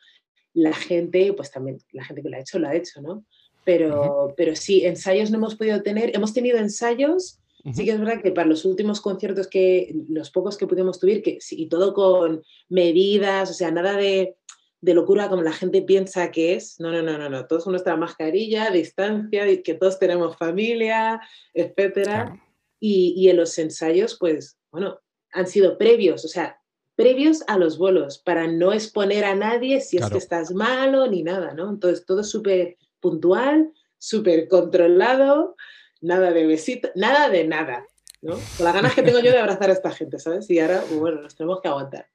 la 0.52 0.74
gente, 0.74 1.32
pues 1.32 1.50
también 1.50 1.78
la 1.92 2.04
gente 2.04 2.22
que 2.22 2.28
lo 2.28 2.36
ha 2.36 2.40
hecho, 2.40 2.58
lo 2.58 2.68
ha 2.68 2.74
hecho, 2.74 3.00
¿no? 3.00 3.24
Pero, 3.64 4.34
pero 4.36 4.54
sí, 4.54 4.84
ensayos 4.84 5.30
no 5.30 5.38
hemos 5.38 5.54
podido 5.54 5.82
tener. 5.82 6.14
Hemos 6.14 6.34
tenido 6.34 6.58
ensayos 6.58 7.40
Sí 7.72 7.86
que 7.86 7.92
es 7.92 7.98
verdad 7.98 8.20
que 8.22 8.30
para 8.30 8.46
los 8.46 8.66
últimos 8.66 9.00
conciertos 9.00 9.46
que, 9.48 9.94
los 10.08 10.30
pocos 10.30 10.58
que 10.58 10.66
pudimos 10.66 11.00
tuvir, 11.00 11.22
que, 11.22 11.38
y 11.50 11.68
todo 11.68 11.94
con 11.94 12.42
medidas, 12.68 13.50
o 13.50 13.54
sea, 13.54 13.70
nada 13.70 13.96
de, 13.96 14.36
de, 14.82 14.94
locura 14.94 15.30
como 15.30 15.40
la 15.40 15.52
gente 15.52 15.80
piensa 15.80 16.30
que 16.30 16.54
es. 16.54 16.78
No, 16.78 16.92
no, 16.92 17.00
no, 17.00 17.16
no, 17.16 17.30
no. 17.30 17.46
Todos 17.46 17.64
con 17.64 17.72
nuestra 17.72 17.96
mascarilla, 17.96 18.70
distancia, 18.70 19.46
que 19.62 19.74
todos 19.74 19.98
tenemos 19.98 20.36
familia, 20.36 21.22
etcétera. 21.54 22.38
Y, 22.78 23.14
y, 23.16 23.30
en 23.30 23.38
los 23.38 23.56
ensayos, 23.58 24.18
pues, 24.20 24.58
bueno, 24.70 25.00
han 25.32 25.46
sido 25.46 25.78
previos, 25.78 26.24
o 26.26 26.28
sea, 26.28 26.60
previos 26.96 27.42
a 27.46 27.58
los 27.58 27.78
bolos, 27.78 28.18
para 28.18 28.46
no 28.46 28.72
exponer 28.72 29.24
a 29.24 29.34
nadie 29.34 29.80
si 29.80 29.96
es 29.96 30.08
que 30.10 30.18
estás 30.18 30.52
malo 30.52 31.06
ni 31.06 31.22
nada, 31.22 31.54
¿no? 31.54 31.70
Entonces, 31.70 32.04
todo 32.04 32.22
súper 32.22 32.76
puntual, 33.00 33.72
súper 33.98 34.48
controlado, 34.48 35.56
nada 36.04 36.32
de 36.32 36.46
besito, 36.46 36.90
nada 36.94 37.28
de 37.28 37.46
nada, 37.46 37.86
¿no? 38.22 38.34
Con 38.56 38.64
las 38.64 38.74
ganas 38.74 38.94
que 38.94 39.02
tengo 39.02 39.18
yo 39.20 39.32
de 39.32 39.38
abrazar 39.38 39.70
a 39.70 39.72
esta 39.72 39.90
gente, 39.90 40.18
¿sabes? 40.18 40.48
Y 40.50 40.60
ahora, 40.60 40.84
bueno, 40.92 41.22
nos 41.22 41.34
tenemos 41.34 41.60
que 41.60 41.68
aguantar. 41.68 42.06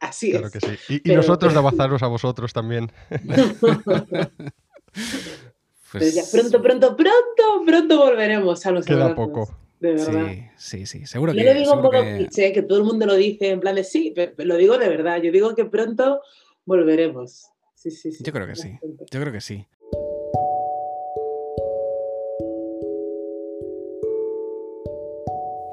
así 0.00 0.30
claro 0.32 0.50
que 0.50 0.60
sí. 0.60 1.00
Y, 1.02 1.14
nosotros 1.14 1.52
de 1.54 1.58
abrazaros 1.58 2.02
a 2.02 2.06
vosotros 2.06 2.52
también. 2.52 2.92
Pues... 5.92 6.30
pronto, 6.30 6.62
pronto, 6.62 6.96
pronto, 6.96 7.64
pronto 7.66 7.98
volveremos 7.98 8.64
a 8.64 8.70
los 8.70 8.86
Queda 8.86 9.12
poco. 9.12 9.58
De 9.80 9.94
verdad. 9.94 10.26
Sí, 10.56 10.84
sí, 10.84 10.86
sí, 10.86 11.06
seguro 11.06 11.32
yo 11.32 11.40
que. 11.40 11.46
Yo 11.46 11.54
digo 11.54 11.72
un 11.72 11.82
poco 11.82 12.00
que... 12.00 12.52
que 12.52 12.62
todo 12.62 12.78
el 12.78 12.84
mundo 12.84 13.06
lo 13.06 13.16
dice 13.16 13.50
en 13.50 13.58
plan 13.58 13.74
de 13.74 13.82
sí, 13.82 14.12
pero 14.14 14.32
lo 14.36 14.56
digo 14.56 14.78
de 14.78 14.88
verdad. 14.88 15.20
Yo 15.20 15.32
digo 15.32 15.52
que 15.56 15.64
pronto 15.64 16.20
volveremos. 16.64 17.48
Sí, 17.74 17.90
sí, 17.90 18.12
sí. 18.12 18.22
Yo 18.22 18.32
creo 18.32 18.46
que 18.46 18.54
sí. 18.54 18.78
Yo 19.10 19.20
creo 19.20 19.32
que 19.32 19.40
sí. 19.40 19.66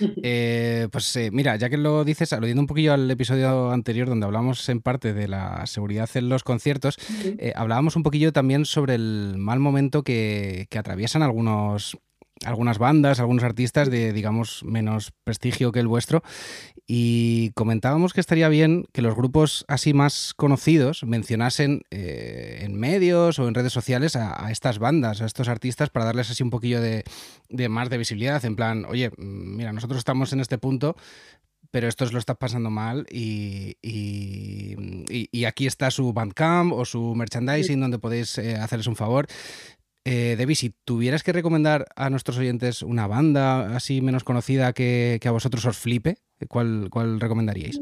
Eh, 0.28 0.88
pues 0.90 1.14
eh, 1.16 1.30
mira, 1.32 1.56
ya 1.56 1.68
que 1.68 1.76
lo 1.76 2.04
dices, 2.04 2.32
aludiendo 2.32 2.60
un 2.60 2.66
poquillo 2.66 2.92
al 2.92 3.10
episodio 3.10 3.70
anterior 3.70 4.08
donde 4.08 4.26
hablamos 4.26 4.68
en 4.68 4.80
parte 4.80 5.14
de 5.14 5.28
la 5.28 5.66
seguridad 5.66 6.08
en 6.14 6.28
los 6.28 6.42
conciertos, 6.42 6.96
eh, 7.38 7.52
hablábamos 7.54 7.96
un 7.96 8.02
poquillo 8.02 8.32
también 8.32 8.64
sobre 8.64 8.94
el 8.94 9.34
mal 9.36 9.60
momento 9.60 10.02
que, 10.02 10.66
que 10.70 10.78
atraviesan 10.78 11.22
algunos 11.22 11.98
algunas 12.44 12.78
bandas, 12.78 13.18
algunos 13.20 13.44
artistas 13.44 13.90
de, 13.90 14.12
digamos, 14.12 14.62
menos 14.64 15.12
prestigio 15.24 15.72
que 15.72 15.80
el 15.80 15.86
vuestro. 15.86 16.22
Y 16.88 17.50
comentábamos 17.54 18.12
que 18.12 18.20
estaría 18.20 18.48
bien 18.48 18.86
que 18.92 19.02
los 19.02 19.16
grupos 19.16 19.64
así 19.66 19.92
más 19.92 20.34
conocidos 20.34 21.02
mencionasen 21.02 21.82
eh, 21.90 22.60
en 22.62 22.78
medios 22.78 23.40
o 23.40 23.48
en 23.48 23.54
redes 23.54 23.72
sociales 23.72 24.14
a, 24.14 24.52
estas 24.52 24.78
bandas, 24.78 25.20
a 25.20 25.26
estos 25.26 25.48
artistas, 25.48 25.90
para 25.90 26.06
darles 26.06 26.30
así 26.30 26.44
un 26.44 26.50
poquillo 26.50 26.80
de, 26.80 27.02
más 27.68 27.90
de 27.90 27.98
visibilidad. 27.98 28.44
En 28.44 28.54
plan, 28.54 28.84
oye, 28.84 29.10
mira, 29.16 29.72
nosotros 29.72 29.98
estamos 29.98 30.32
en 30.32 30.38
este 30.38 30.58
punto, 30.58 30.96
pero 31.72 31.88
estos 31.88 32.12
lo 32.12 32.20
están 32.20 32.36
pasando 32.36 32.70
mal 32.70 33.04
y, 33.10 33.76
y, 33.82 35.44
aquí 35.44 35.66
está 35.66 35.90
su 35.90 36.12
Bandcamp 36.12 36.72
o 36.72 36.84
su 36.84 37.14
merchandising 37.14 37.80
donde 37.80 37.98
podéis 37.98 38.38
eh, 38.38 38.56
hacerles 38.56 38.86
un 38.86 38.96
favor. 38.96 39.26
Eh, 40.08 40.36
Debbie, 40.38 40.54
si 40.54 40.72
tuvieras 40.84 41.24
que 41.24 41.32
recomendar 41.32 41.88
a 41.96 42.10
nuestros 42.10 42.38
oyentes 42.38 42.82
una 42.82 43.08
banda 43.08 43.74
así 43.74 44.00
menos 44.00 44.22
conocida 44.22 44.72
que, 44.72 45.20
a 45.24 45.30
vosotros 45.32 45.64
os 45.64 45.78
flipe, 45.78 46.18
¿cuál, 46.48 46.88
¿cuál, 46.90 47.20
recomendaríais? 47.20 47.80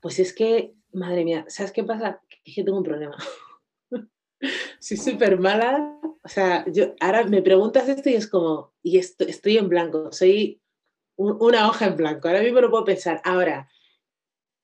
Pues 0.00 0.18
es 0.18 0.32
que, 0.32 0.74
madre 0.92 1.24
mía, 1.24 1.44
¿sabes 1.48 1.72
qué 1.72 1.84
pasa? 1.84 2.22
Que 2.28 2.52
yo 2.52 2.64
tengo 2.64 2.78
un 2.78 2.84
problema. 2.84 3.16
Soy 4.80 4.96
súper 4.96 5.38
mala. 5.38 5.98
O 6.22 6.28
sea, 6.28 6.64
yo 6.70 6.94
ahora 7.00 7.24
me 7.24 7.42
preguntas 7.42 7.88
esto 7.88 8.10
y 8.10 8.14
es 8.14 8.26
como, 8.26 8.72
y 8.82 8.98
estoy 8.98 9.56
en 9.56 9.68
blanco, 9.68 10.12
soy 10.12 10.60
una 11.16 11.68
hoja 11.68 11.86
en 11.86 11.96
blanco. 11.96 12.28
Ahora 12.28 12.42
mismo 12.42 12.60
no 12.60 12.70
puedo 12.70 12.84
pensar. 12.84 13.20
Ahora, 13.24 13.68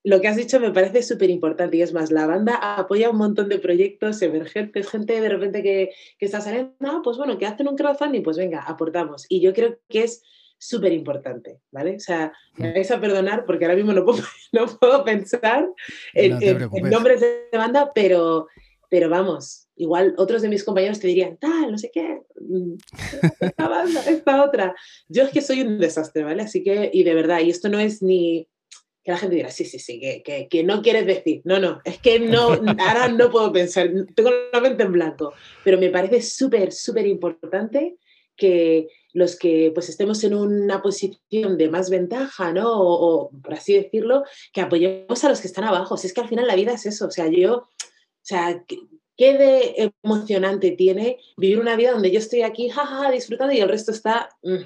lo 0.06 0.20
que 0.20 0.28
has 0.28 0.36
dicho 0.36 0.60
me 0.60 0.70
parece 0.70 1.02
súper 1.02 1.30
importante 1.30 1.76
y 1.76 1.82
es 1.82 1.92
más, 1.92 2.12
la 2.12 2.26
banda 2.26 2.76
apoya 2.76 3.10
un 3.10 3.16
montón 3.16 3.48
de 3.48 3.58
proyectos 3.58 4.22
emergentes, 4.22 4.88
gente 4.88 5.20
de 5.20 5.28
repente 5.28 5.62
que, 5.62 5.90
que 6.18 6.26
está 6.26 6.40
saliendo, 6.40 6.76
ah, 6.82 7.00
pues 7.02 7.16
bueno, 7.16 7.38
que 7.38 7.46
hacen 7.46 7.66
un 7.66 7.76
crowdfunding, 7.76 8.22
pues 8.22 8.36
venga, 8.36 8.60
aportamos. 8.60 9.26
Y 9.28 9.40
yo 9.40 9.52
creo 9.52 9.80
que 9.88 10.04
es 10.04 10.22
súper 10.58 10.92
importante, 10.92 11.60
¿vale? 11.70 11.96
O 11.96 12.00
sea, 12.00 12.32
me 12.56 12.72
vais 12.72 12.90
a 12.90 13.00
perdonar 13.00 13.44
porque 13.44 13.64
ahora 13.64 13.76
mismo 13.76 13.92
no 13.92 14.04
puedo, 14.04 14.22
no 14.52 14.66
puedo 14.66 15.04
pensar 15.04 15.68
en, 16.14 16.38
nombres 16.90 17.20
de 17.20 17.48
banda, 17.52 17.92
pero, 17.94 18.48
pero 18.88 19.08
vamos, 19.08 19.68
igual 19.76 20.14
otros 20.16 20.42
de 20.42 20.48
mis 20.48 20.64
compañeros 20.64 20.98
te 20.98 21.08
dirían, 21.08 21.36
tal, 21.36 21.70
no 21.70 21.78
sé 21.78 21.90
qué, 21.92 22.20
mm, 22.40 22.74
esta 23.40 23.68
banda, 23.68 24.02
esta 24.08 24.44
otra. 24.44 24.74
Yo 25.08 25.24
es 25.24 25.30
que 25.30 25.42
soy 25.42 25.60
un 25.60 25.78
desastre, 25.78 26.24
¿vale? 26.24 26.42
Así 26.42 26.62
que, 26.62 26.90
y 26.92 27.04
de 27.04 27.14
verdad, 27.14 27.40
y 27.40 27.50
esto 27.50 27.68
no 27.68 27.78
es 27.78 28.02
ni 28.02 28.48
que 29.04 29.12
la 29.12 29.18
gente 29.18 29.36
dirá, 29.36 29.50
sí, 29.50 29.64
sí, 29.64 29.78
sí, 29.78 30.00
que, 30.00 30.48
que, 30.50 30.64
no 30.64 30.82
quieres 30.82 31.06
decir. 31.06 31.40
No, 31.44 31.60
no, 31.60 31.80
es 31.84 31.98
que 31.98 32.18
no, 32.18 32.48
ahora 32.48 33.06
no 33.06 33.30
puedo 33.30 33.52
pensar, 33.52 33.88
tengo 34.16 34.30
la 34.52 34.60
mente 34.60 34.82
en 34.82 34.90
blanco, 34.90 35.32
pero 35.62 35.78
me 35.78 35.90
parece 35.90 36.20
súper, 36.22 36.72
súper 36.72 37.06
importante 37.06 37.98
que 38.36 38.88
los 39.16 39.38
que 39.38 39.72
pues 39.72 39.88
estemos 39.88 40.22
en 40.24 40.34
una 40.34 40.82
posición 40.82 41.56
de 41.56 41.70
más 41.70 41.88
ventaja, 41.88 42.52
¿no? 42.52 42.70
O, 42.70 43.30
por 43.30 43.54
así 43.54 43.72
decirlo, 43.72 44.24
que 44.52 44.60
apoyemos 44.60 45.24
a 45.24 45.30
los 45.30 45.40
que 45.40 45.46
están 45.46 45.64
abajo. 45.64 45.96
Si 45.96 46.06
es 46.06 46.12
que 46.12 46.20
al 46.20 46.28
final 46.28 46.46
la 46.46 46.54
vida 46.54 46.72
es 46.72 46.84
eso, 46.84 47.06
o 47.06 47.10
sea, 47.10 47.26
yo, 47.26 47.54
o 47.54 47.70
sea, 48.20 48.62
¿qué 48.66 49.38
de 49.38 49.90
emocionante 50.04 50.72
tiene 50.72 51.18
vivir 51.38 51.58
una 51.58 51.76
vida 51.76 51.92
donde 51.92 52.10
yo 52.10 52.18
estoy 52.18 52.42
aquí, 52.42 52.68
jajaja, 52.68 53.10
disfrutando 53.10 53.54
y 53.54 53.60
el 53.60 53.70
resto 53.70 53.90
está... 53.90 54.28
Mm, 54.42 54.64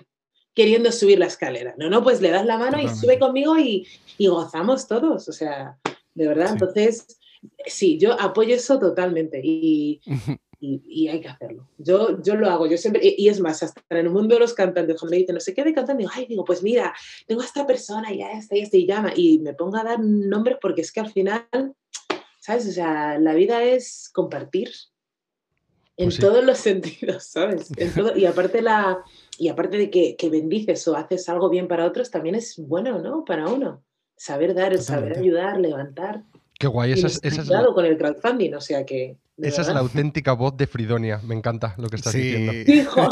queriendo 0.52 0.90
subir 0.90 1.20
la 1.20 1.26
escalera. 1.26 1.76
No, 1.78 1.88
no, 1.88 2.02
pues 2.02 2.20
le 2.20 2.28
das 2.28 2.44
la 2.44 2.58
mano 2.58 2.78
y 2.80 2.88
sube 2.88 3.20
conmigo 3.20 3.56
y, 3.56 3.86
gozamos 4.18 4.88
todos. 4.88 5.28
O 5.28 5.32
sea, 5.32 5.78
de 6.14 6.26
verdad. 6.26 6.50
Entonces, 6.50 7.20
sí, 7.66 7.98
yo 7.98 8.20
apoyo 8.20 8.56
eso 8.56 8.80
totalmente 8.80 9.40
y, 9.42 10.00
y, 10.60 11.08
hay 11.08 11.20
que 11.20 11.28
hacerlo. 11.28 11.68
Yo, 11.78 12.22
yo 12.22 12.34
lo 12.34 12.48
hago, 12.48 12.66
yo 12.66 12.76
siempre, 12.76 13.00
y, 13.02 13.28
es 13.28 13.40
más, 13.40 13.62
hasta 13.62 13.82
en 13.90 13.96
el 13.98 14.10
mundo 14.10 14.34
de 14.34 14.40
los 14.40 14.54
cantantes, 14.54 14.98
cuando 14.98 15.12
me 15.12 15.18
dicen, 15.18 15.34
no 15.34 15.40
sé 15.40 15.54
qué 15.54 15.64
de 15.64 15.72
cantante, 15.72 16.02
digo, 16.02 16.12
ay, 16.14 16.26
digo, 16.26 16.44
pues 16.44 16.62
mira, 16.62 16.94
tengo 17.26 17.42
a 17.42 17.44
esta 17.44 17.66
persona 17.66 18.12
y 18.12 18.18
ya 18.18 18.32
está, 18.32 18.56
y 18.56 18.60
está, 18.60 18.76
y 18.76 18.86
llama, 18.86 19.12
y 19.14 19.38
me 19.38 19.54
pongo 19.54 19.76
a 19.76 19.84
dar 19.84 20.00
nombres 20.00 20.58
porque 20.60 20.82
es 20.82 20.92
que 20.92 21.00
al 21.00 21.10
final, 21.10 21.46
¿sabes? 22.40 22.68
O 22.68 22.72
sea, 22.72 23.18
la 23.18 23.34
vida 23.34 23.62
es 23.62 24.10
compartir 24.12 24.70
en 25.96 26.08
pues 26.08 26.18
todos 26.18 26.44
los 26.44 26.58
sentidos, 26.58 27.24
¿sabes? 27.24 27.70
y 28.16 28.24
aparte 28.24 28.62
la 28.62 29.04
y 29.38 29.48
aparte 29.48 29.78
de 29.78 29.90
que, 29.90 30.16
que, 30.16 30.28
bendices 30.28 30.86
o 30.86 30.96
haces 30.96 31.28
algo 31.30 31.48
bien 31.48 31.66
para 31.66 31.86
otros, 31.86 32.10
también 32.10 32.34
es 32.34 32.58
bueno, 32.58 32.98
¿no? 32.98 33.24
Para 33.24 33.48
uno. 33.48 33.82
Saber 34.14 34.54
dar, 34.54 34.76
saber 34.76 35.16
ayudar, 35.16 35.58
levantar. 35.58 36.24
Qué 36.60 36.66
guay, 36.66 36.92
esa, 36.92 37.06
es, 37.06 37.20
esa 37.22 37.42
la... 37.42 37.64
con 37.72 37.86
el 37.86 37.96
crowdfunding, 37.96 38.52
o 38.52 38.60
sea 38.60 38.84
que... 38.84 39.16
Esa 39.38 39.62
es 39.62 39.68
la 39.68 39.80
auténtica 39.80 40.34
voz 40.34 40.54
de 40.58 40.66
Fridonia. 40.66 41.18
Me 41.24 41.34
encanta 41.34 41.74
lo 41.78 41.88
que 41.88 41.96
estás 41.96 42.12
diciendo. 42.12 42.52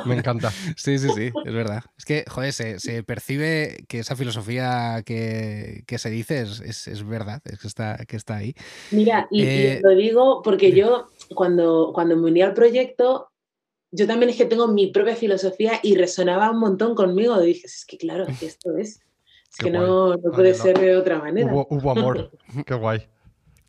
Me 0.05 0.17
encanta. 0.17 0.51
Sí, 0.77 0.99
sí, 0.99 1.09
sí, 1.17 1.31
es 1.47 1.55
verdad. 1.55 1.83
Es 1.97 2.05
que, 2.05 2.27
joder, 2.29 2.53
se, 2.53 2.79
se 2.79 3.03
percibe 3.03 3.87
que 3.89 4.01
esa 4.01 4.17
filosofía 4.17 5.03
que, 5.07 5.85
que 5.87 5.97
se 5.97 6.11
dice 6.11 6.43
es, 6.43 6.87
es, 6.89 7.09
verdad, 7.09 7.41
es 7.47 7.59
que 7.59 7.67
está, 7.67 7.97
que 8.07 8.17
está 8.17 8.37
ahí. 8.37 8.55
Mira, 8.91 9.27
y, 9.31 9.43
eh, 9.43 9.81
lo 9.83 9.97
digo 9.97 10.43
porque 10.43 10.73
yo, 10.73 11.09
cuando, 11.35 11.93
cuando 11.95 12.19
me 12.19 12.31
uní 12.31 12.43
al 12.43 12.53
proyecto, 12.53 13.31
yo 13.91 14.07
también 14.07 14.29
es 14.29 14.37
que 14.37 14.45
tengo 14.45 14.69
mi 14.69 14.89
propia 14.89 15.17
filosofía 15.17 15.81
y 15.83 15.97
resonaba 15.97 16.51
un 16.51 16.61
montón 16.61 16.95
conmigo. 16.95 17.41
Dije, 17.41 17.65
es 17.65 17.87
que 17.87 17.97
claro, 17.97 18.27
esto 18.43 18.77
es. 18.77 19.01
Es 19.51 19.57
que 19.57 19.71
no, 19.71 20.15
no, 20.17 20.31
puede 20.33 20.53
ser 20.53 20.79
de 20.79 20.99
otra 20.99 21.19
manera. 21.19 21.51
Hubo, 21.51 21.91
amor. 21.91 22.31
Qué 22.67 22.75
guay. 22.75 23.09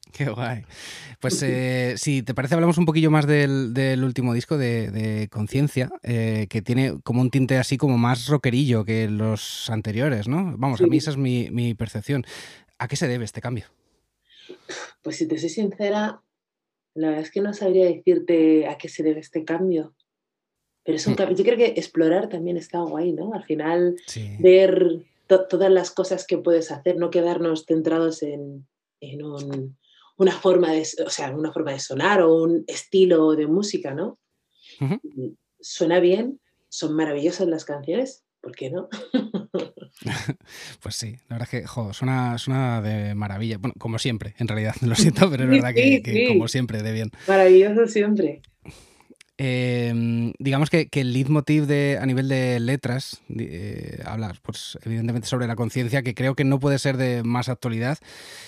Qué 0.14 0.30
guay. 0.30 0.64
Pues 1.20 1.42
eh, 1.44 1.96
si 1.98 2.24
te 2.24 2.34
parece, 2.34 2.56
hablamos 2.56 2.78
un 2.78 2.86
poquillo 2.86 3.12
más 3.12 3.28
del, 3.28 3.74
del 3.74 4.04
último 4.04 4.34
disco 4.34 4.58
de, 4.58 5.28
Conciencia, 5.32 5.90
eh, 6.04 6.48
que 6.50 6.62
tiene 6.62 7.00
como 7.04 7.22
un 7.22 7.30
tinte 7.30 7.58
así 7.58 7.78
como 7.78 7.98
más 7.98 8.28
rockerillo 8.28 8.86
que 8.86 9.08
los 9.08 9.70
anteriores, 9.70 10.28
¿no? 10.28 10.56
Vamos, 10.58 10.82
a 10.82 10.88
mí 10.88 10.98
esa 10.98 11.12
es 11.12 11.18
mi, 11.18 11.50
mi, 11.52 11.74
percepción. 11.74 12.26
¿A 12.78 12.88
qué 12.88 12.96
se 12.96 13.08
debe 13.08 13.26
este 13.26 13.42
cambio? 13.42 13.66
Pues 15.02 15.18
si 15.18 15.28
te 15.28 15.38
soy 15.38 15.50
sincera, 15.50 16.22
la 16.96 17.08
verdad 17.10 17.24
es 17.24 17.32
que 17.32 17.42
no 17.42 17.54
sabría 17.54 17.86
decirte 17.86 18.68
a 18.68 18.78
qué 18.78 18.90
se 18.90 19.04
debe 19.04 19.20
este 19.20 19.44
cambio. 19.44 19.94
Pero 20.84 20.96
es 20.96 21.06
un 21.06 21.14
mm. 21.14 21.36
Yo 21.36 21.44
creo 21.44 21.58
que 21.58 21.74
explorar 21.76 22.30
también 22.30 22.58
está 22.58 22.80
guay, 22.80 23.12
¿no? 23.12 23.34
Al 23.34 23.44
final, 23.44 23.98
ver 24.40 25.06
todas 25.28 25.72
las 25.72 25.92
cosas 25.92 26.26
que 26.26 26.38
puedes 26.38 26.72
hacer, 26.72 26.98
no 26.98 27.12
quedarnos 27.12 27.66
centrados 27.66 28.24
en, 28.24 28.66
en 29.02 29.22
una, 30.20 30.34
forma 30.34 30.72
de, 30.74 30.86
o 31.06 31.10
sea, 31.10 31.32
una 31.32 31.52
forma 31.52 31.72
de 31.72 31.80
sonar 31.80 32.22
o 32.22 32.44
un 32.44 32.66
estilo 32.68 33.36
de 33.36 33.48
música, 33.48 33.94
¿no? 33.94 34.20
Suena 35.60 36.00
bien, 36.00 36.40
son 36.68 36.94
maravillosas 36.94 37.48
las 37.48 37.66
canciones, 37.66 38.24
¿por 38.42 38.54
qué 38.54 38.70
no? 38.70 38.90
pues 40.82 40.96
sí, 40.96 41.16
la 41.30 41.38
verdad 41.38 41.50
es 41.54 41.62
que 41.62 41.68
jo, 41.68 41.94
suena, 41.94 42.38
suena, 42.38 42.82
de 42.82 43.16
maravilla. 43.16 43.58
Bueno, 43.58 43.74
como 43.80 43.98
siempre, 43.98 44.36
en 44.40 44.48
realidad, 44.50 44.76
lo 44.82 44.96
siento, 44.96 45.30
pero 45.32 45.46
es 45.46 45.50
verdad 45.50 45.74
que, 45.74 46.02
que 46.02 46.28
como 46.28 46.48
siempre, 46.50 46.84
de 46.84 46.92
bien. 46.92 47.12
Maravilloso 47.28 47.88
siempre. 47.88 48.42
Em, 49.42 50.34
digamos 50.38 50.70
que, 50.70 50.90
el 50.92 51.14
leitmotiv 51.14 51.66
de, 51.66 51.98
a 51.98 52.06
nivel 52.06 52.28
de 52.28 52.60
letras 52.60 53.22
eh, 53.30 54.04
habla, 54.04 54.36
pues, 54.42 54.78
evidentemente, 54.84 55.30
sobre 55.30 55.48
la 55.48 55.56
conciencia, 55.56 56.04
que 56.04 56.14
creo 56.14 56.36
que 56.36 56.44
no 56.44 56.60
puede 56.60 56.78
ser 56.78 56.98
de 56.98 57.24
más 57.24 57.48
actualidad 57.48 58.00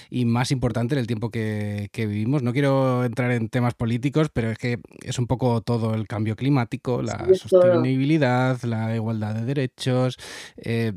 y 0.09 0.25
más 0.25 0.51
importante 0.51 0.93
en 0.95 0.99
el 0.99 1.07
tiempo 1.07 1.29
que, 1.29 1.89
vivimos. 1.95 2.43
No 2.43 2.51
quiero 2.51 3.05
entrar 3.05 3.31
en 3.31 3.47
temas 3.47 3.73
políticos, 3.73 4.27
pero 4.33 4.51
es 4.51 4.57
que 4.57 4.79
es 5.01 5.17
un 5.17 5.27
poco 5.27 5.61
todo 5.61 5.93
el 5.93 6.07
cambio 6.09 6.35
climático, 6.35 7.01
la 7.01 7.25
sostenibilidad, 7.35 8.61
la 8.63 8.93
igualdad 8.93 9.33
de 9.35 9.45
derechos. 9.45 10.17
Eh, 10.57 10.91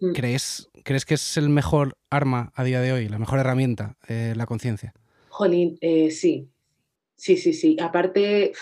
mm. 0.00 0.14
¿crees, 0.14 0.68
¿Crees 0.82 1.04
que 1.04 1.14
es 1.14 1.36
el 1.36 1.48
mejor 1.48 1.96
arma 2.10 2.50
a 2.56 2.64
día 2.64 2.80
de 2.80 2.92
hoy, 2.92 3.08
la 3.08 3.20
mejor 3.20 3.38
herramienta, 3.38 3.98
eh, 4.08 4.34
la 4.36 4.46
conciencia? 4.46 4.94
Jolín, 5.28 5.78
sí. 6.10 6.48
Sí, 7.14 7.36
sí, 7.36 7.52
sí. 7.52 7.76
Aparte, 7.80 8.52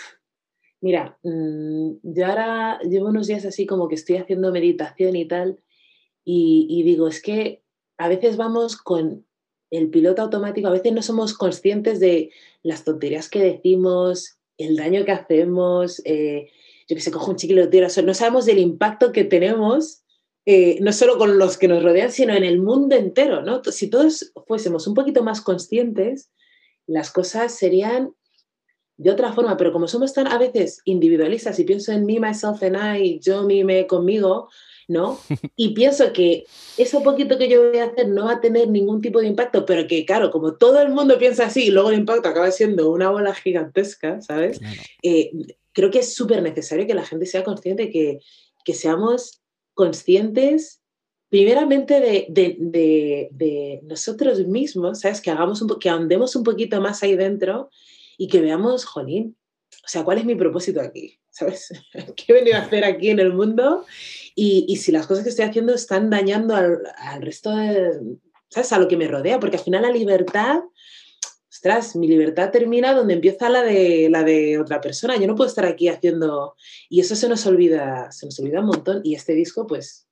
Mira, 0.81 1.17
mm, 1.23 1.97
yo 2.03 2.25
ahora 2.25 2.79
llevo 2.81 3.07
unos 3.07 3.27
días 3.27 3.45
así 3.45 3.65
como 3.65 3.87
que 3.87 3.95
estoy 3.95 4.17
haciendo 4.17 4.51
meditación 4.51 5.15
y 5.15 5.27
tal, 5.27 5.59
y, 6.29 6.83
digo, 6.83 7.07
es 7.07 7.21
que 7.21 7.63
a 7.97 8.09
veces 8.09 8.35
vamos 8.35 8.75
con 8.75 9.25
el 9.71 9.89
piloto 9.89 10.21
automático, 10.21 10.67
a 10.67 10.71
veces 10.71 10.91
no 10.91 11.01
somos 11.01 11.33
conscientes 11.33 12.01
de 12.01 12.31
las 12.63 12.83
tonterías 12.83 13.29
que 13.29 13.41
decimos, 13.41 14.37
el 14.57 14.75
daño 14.75 15.05
que 15.05 15.13
hacemos, 15.13 16.01
eh, 16.03 16.49
yo 16.89 16.95
que 16.95 17.01
sé, 17.01 17.11
cojo 17.11 17.31
un 17.31 17.37
chiquillo 17.37 17.67
de 17.67 17.81
no 18.03 18.13
sabemos 18.13 18.45
del 18.45 18.59
impacto 18.59 19.13
que 19.13 19.23
tenemos, 19.23 20.03
eh, 20.45 20.79
no 20.81 20.91
solo 20.91 21.17
con 21.17 21.37
los 21.37 21.57
que 21.57 21.69
nos 21.69 21.81
rodean, 21.81 22.11
sino 22.11 22.33
en 22.33 22.43
el 22.43 22.61
mundo 22.61 22.97
entero, 22.97 23.41
¿no? 23.41 23.61
Si 23.63 23.89
todos 23.89 24.33
fuésemos 24.47 24.85
un 24.85 24.95
poquito 24.95 25.23
más 25.23 25.39
conscientes, 25.39 26.29
las 26.87 27.11
cosas 27.11 27.55
serían 27.55 28.13
de 28.97 29.11
otra 29.11 29.31
forma, 29.31 29.55
pero 29.57 29.71
como 29.71 29.87
somos 29.87 30.13
tan 30.13 30.27
a 30.27 30.37
veces 30.37 30.81
individualistas 30.85 31.59
y 31.59 31.63
pienso 31.63 31.91
en 31.91 32.05
me, 32.05 32.19
myself 32.19 32.61
and 32.63 32.75
I, 32.75 33.19
yo, 33.19 33.43
mi, 33.43 33.63
me, 33.63 33.85
conmigo, 33.85 34.49
¿no? 34.87 35.19
Y 35.55 35.73
pienso 35.73 36.11
que 36.13 36.45
eso 36.77 37.03
poquito 37.03 37.37
que 37.37 37.47
yo 37.47 37.69
voy 37.69 37.77
a 37.77 37.85
hacer 37.85 38.09
no 38.09 38.25
va 38.25 38.33
a 38.33 38.41
tener 38.41 38.69
ningún 38.69 39.01
tipo 39.01 39.19
de 39.19 39.27
impacto, 39.27 39.65
pero 39.65 39.87
que 39.87 40.05
claro, 40.05 40.31
como 40.31 40.55
todo 40.55 40.81
el 40.81 40.89
mundo 40.89 41.19
piensa 41.19 41.45
así 41.45 41.67
y 41.67 41.71
luego 41.71 41.91
el 41.91 41.99
impacto 41.99 42.27
acaba 42.27 42.49
siendo 42.51 42.89
una 42.89 43.11
bola 43.11 43.35
gigantesca, 43.35 44.19
¿sabes? 44.21 44.59
Eh, 45.03 45.31
creo 45.73 45.91
que 45.91 45.99
es 45.99 46.15
súper 46.15 46.41
necesario 46.41 46.87
que 46.87 46.95
la 46.95 47.05
gente 47.05 47.27
sea 47.27 47.43
consciente, 47.43 47.91
que, 47.91 48.19
que 48.65 48.73
seamos 48.73 49.41
conscientes 49.75 50.81
primeramente 51.29 51.99
de, 51.99 52.25
de, 52.29 53.27
de, 53.31 53.81
nosotros 53.83 54.39
mismos, 54.47 55.01
¿sabes? 55.01 55.21
Que, 55.21 55.29
hagamos 55.29 55.61
un, 55.61 55.77
que 55.77 55.89
andemos 55.89 56.35
un 56.35 56.43
poquito 56.43 56.79
más 56.81 57.03
ahí 57.03 57.15
dentro 57.15 57.69
y 58.17 58.27
que 58.27 58.41
veamos, 58.41 58.85
jolín, 58.85 59.37
o 59.85 59.87
sea, 59.87 60.03
¿cuál 60.03 60.17
es 60.17 60.25
mi 60.25 60.35
propósito 60.35 60.81
aquí? 60.81 61.19
¿Sabes? 61.29 61.69
¿Qué 62.15 62.25
he 62.27 62.33
venido 62.33 62.57
a 62.57 62.61
hacer 62.61 62.83
aquí 62.83 63.09
en 63.09 63.19
el 63.19 63.33
mundo? 63.33 63.85
Y, 64.35 64.65
y 64.67 64.77
si 64.77 64.91
las 64.91 65.07
cosas 65.07 65.23
que 65.23 65.29
estoy 65.29 65.45
haciendo 65.45 65.73
están 65.73 66.09
dañando 66.09 66.55
al, 66.55 66.79
al, 66.97 67.21
resto 67.21 67.55
de, 67.55 67.91
¿sabes? 68.49 68.73
A 68.73 68.79
lo 68.79 68.87
que 68.87 68.97
me 68.97 69.07
rodea, 69.07 69.39
porque 69.39 69.57
al 69.57 69.63
final 69.63 69.83
la 69.83 69.91
libertad, 69.91 70.59
ostras, 71.49 71.95
mi 71.95 72.07
libertad 72.07 72.51
termina 72.51 72.93
donde 72.93 73.13
empieza 73.13 73.49
la 73.49 73.63
de, 73.63 74.09
la 74.09 74.23
de 74.23 74.59
otra 74.59 74.81
persona. 74.81 75.17
Yo 75.17 75.27
no 75.27 75.35
puedo 75.35 75.49
estar 75.49 75.65
aquí 75.65 75.87
haciendo... 75.87 76.55
Y 76.89 76.99
eso 76.99 77.15
se 77.15 77.29
nos 77.29 77.45
olvida, 77.45 78.11
se 78.11 78.25
nos 78.25 78.39
olvida 78.39 78.59
un 78.59 78.67
montón. 78.67 79.01
Y 79.03 79.15
este 79.15 79.33
disco, 79.33 79.67
pues, 79.67 80.07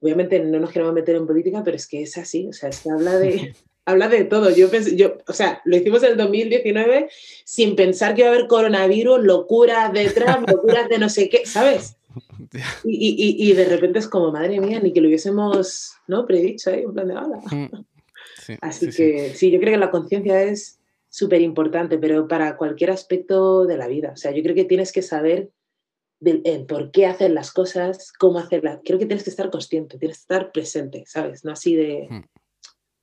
obviamente 0.00 0.40
no 0.40 0.58
nos 0.60 0.70
queremos 0.70 0.94
meter 0.94 1.16
en 1.16 1.26
política, 1.26 1.62
pero 1.64 1.76
es 1.76 1.86
que 1.86 2.02
es 2.02 2.16
así, 2.16 2.48
o 2.48 2.52
sea, 2.52 2.68
es 2.68 2.80
que 2.80 2.90
habla 2.90 3.18
de, 3.18 3.54
habla 3.84 4.08
de 4.08 4.24
todo. 4.24 4.50
Yo, 4.50 4.70
pensé, 4.70 4.96
yo, 4.96 5.18
o 5.26 5.32
sea, 5.32 5.60
lo 5.64 5.76
hicimos 5.76 6.02
en 6.02 6.12
el 6.12 6.16
2019 6.16 7.08
sin 7.44 7.76
pensar 7.76 8.14
que 8.14 8.22
iba 8.22 8.30
a 8.30 8.34
haber 8.34 8.46
coronavirus, 8.46 9.22
locuras 9.22 9.92
detrás, 9.92 10.38
locuras 10.46 10.88
de 10.88 10.98
no 10.98 11.08
sé 11.08 11.28
qué, 11.28 11.46
¿sabes? 11.46 11.96
Y, 12.82 13.14
y, 13.16 13.48
y, 13.48 13.52
de 13.52 13.64
repente 13.64 14.00
es 14.00 14.08
como, 14.08 14.32
madre 14.32 14.60
mía, 14.60 14.80
ni 14.80 14.92
que 14.92 15.00
lo 15.00 15.06
hubiésemos 15.06 15.92
¿no? 16.08 16.26
predicho 16.26 16.70
ahí, 16.70 16.82
en 16.82 16.92
plan 16.92 17.06
de 17.06 17.14
habla. 17.14 17.36
Mm, 17.52 18.56
Así 18.60 18.90
que 18.90 19.34
sí. 19.36 19.52
yo 19.52 19.60
creo 19.60 19.74
que 19.74 19.78
la 19.78 19.92
conciencia 19.92 20.42
es 20.42 20.80
súper 21.08 21.42
importante, 21.42 21.96
pero 21.98 22.26
para 22.26 22.56
cualquier 22.56 22.90
aspecto 22.90 23.66
de 23.66 23.76
la 23.76 23.86
vida. 23.86 24.10
O 24.14 24.16
sea, 24.16 24.32
yo 24.32 24.42
creo 24.42 24.56
que 24.56 24.64
tienes 24.64 24.90
que 24.90 25.02
saber 25.02 25.50
del, 26.18 26.42
por 26.66 26.90
qué 26.90 27.06
hacer 27.06 27.30
las 27.30 27.52
cosas, 27.52 28.12
cómo 28.18 28.40
hacerlas. 28.40 28.80
Creo 28.84 28.98
que 28.98 29.06
tienes 29.06 29.22
que 29.22 29.30
estar 29.30 29.48
consciente, 29.50 29.98
tienes 29.98 30.18
que 30.18 30.22
estar 30.22 30.50
presente, 30.50 31.04
¿sabes? 31.06 31.44
No 31.44 31.52
así 31.52 31.76
de... 31.76 32.08
Mm 32.10 32.39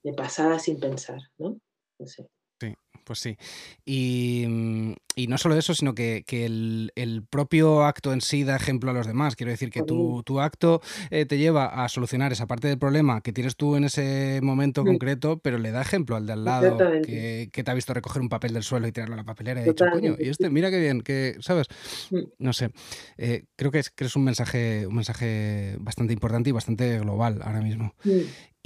de 0.07 0.13
pasada 0.13 0.57
sin 0.57 0.79
pensar, 0.79 1.19
¿no? 1.37 1.59
no 1.99 2.07
sé. 2.07 2.29
Sí, 2.59 2.73
pues 3.03 3.19
sí. 3.19 3.37
Y, 3.85 4.45
mm, 4.47 4.93
y, 5.15 5.27
no 5.27 5.37
solo 5.37 5.55
eso, 5.55 5.75
sino 5.75 5.93
que, 5.93 6.23
que 6.25 6.45
el, 6.45 6.91
el, 6.95 7.23
propio 7.23 7.83
acto 7.83 8.13
en 8.13 8.21
sí 8.21 8.43
da 8.43 8.55
ejemplo 8.55 8.89
a 8.89 8.93
los 8.93 9.05
demás. 9.05 9.35
Quiero 9.35 9.51
decir 9.51 9.69
que 9.69 9.83
tu, 9.83 10.23
tu 10.23 10.39
acto 10.39 10.81
eh, 11.11 11.25
te 11.25 11.37
lleva 11.37 11.83
a 11.83 11.89
solucionar 11.89 12.31
esa 12.31 12.47
parte 12.47 12.67
del 12.67 12.79
problema 12.79 13.21
que 13.21 13.33
tienes 13.33 13.57
tú 13.57 13.75
en 13.75 13.83
ese 13.83 14.39
momento 14.41 14.83
concreto, 14.83 15.39
pero 15.39 15.59
le 15.59 15.71
da 15.71 15.81
ejemplo 15.81 16.15
al 16.15 16.25
de 16.25 16.33
al 16.33 16.45
lado 16.45 16.77
que, 17.03 17.49
que, 17.51 17.63
te 17.63 17.71
ha 17.71 17.73
visto 17.75 17.93
recoger 17.93 18.21
un 18.21 18.29
papel 18.29 18.53
del 18.53 18.63
suelo 18.63 18.87
y 18.87 18.91
tirarlo 18.91 19.13
a 19.13 19.17
la 19.17 19.25
papelera 19.25 19.59
y 19.59 19.63
ha 19.63 19.67
dicho, 19.67 19.85
coño, 19.91 20.15
y 20.17 20.29
este, 20.29 20.49
mira 20.49 20.71
qué 20.71 20.79
bien, 20.79 21.01
que, 21.01 21.35
¿sabes? 21.41 21.67
Mm. 22.09 22.21
No 22.39 22.53
sé. 22.53 22.71
Eh, 23.17 23.43
creo 23.55 23.71
que 23.71 23.79
es, 23.79 23.91
que 23.91 24.05
es 24.05 24.15
un 24.15 24.23
mensaje, 24.23 24.87
un 24.87 24.95
mensaje 24.95 25.75
bastante 25.79 26.13
importante 26.13 26.49
y 26.49 26.53
bastante 26.53 26.99
global 26.99 27.41
ahora 27.43 27.61
mismo. 27.61 27.93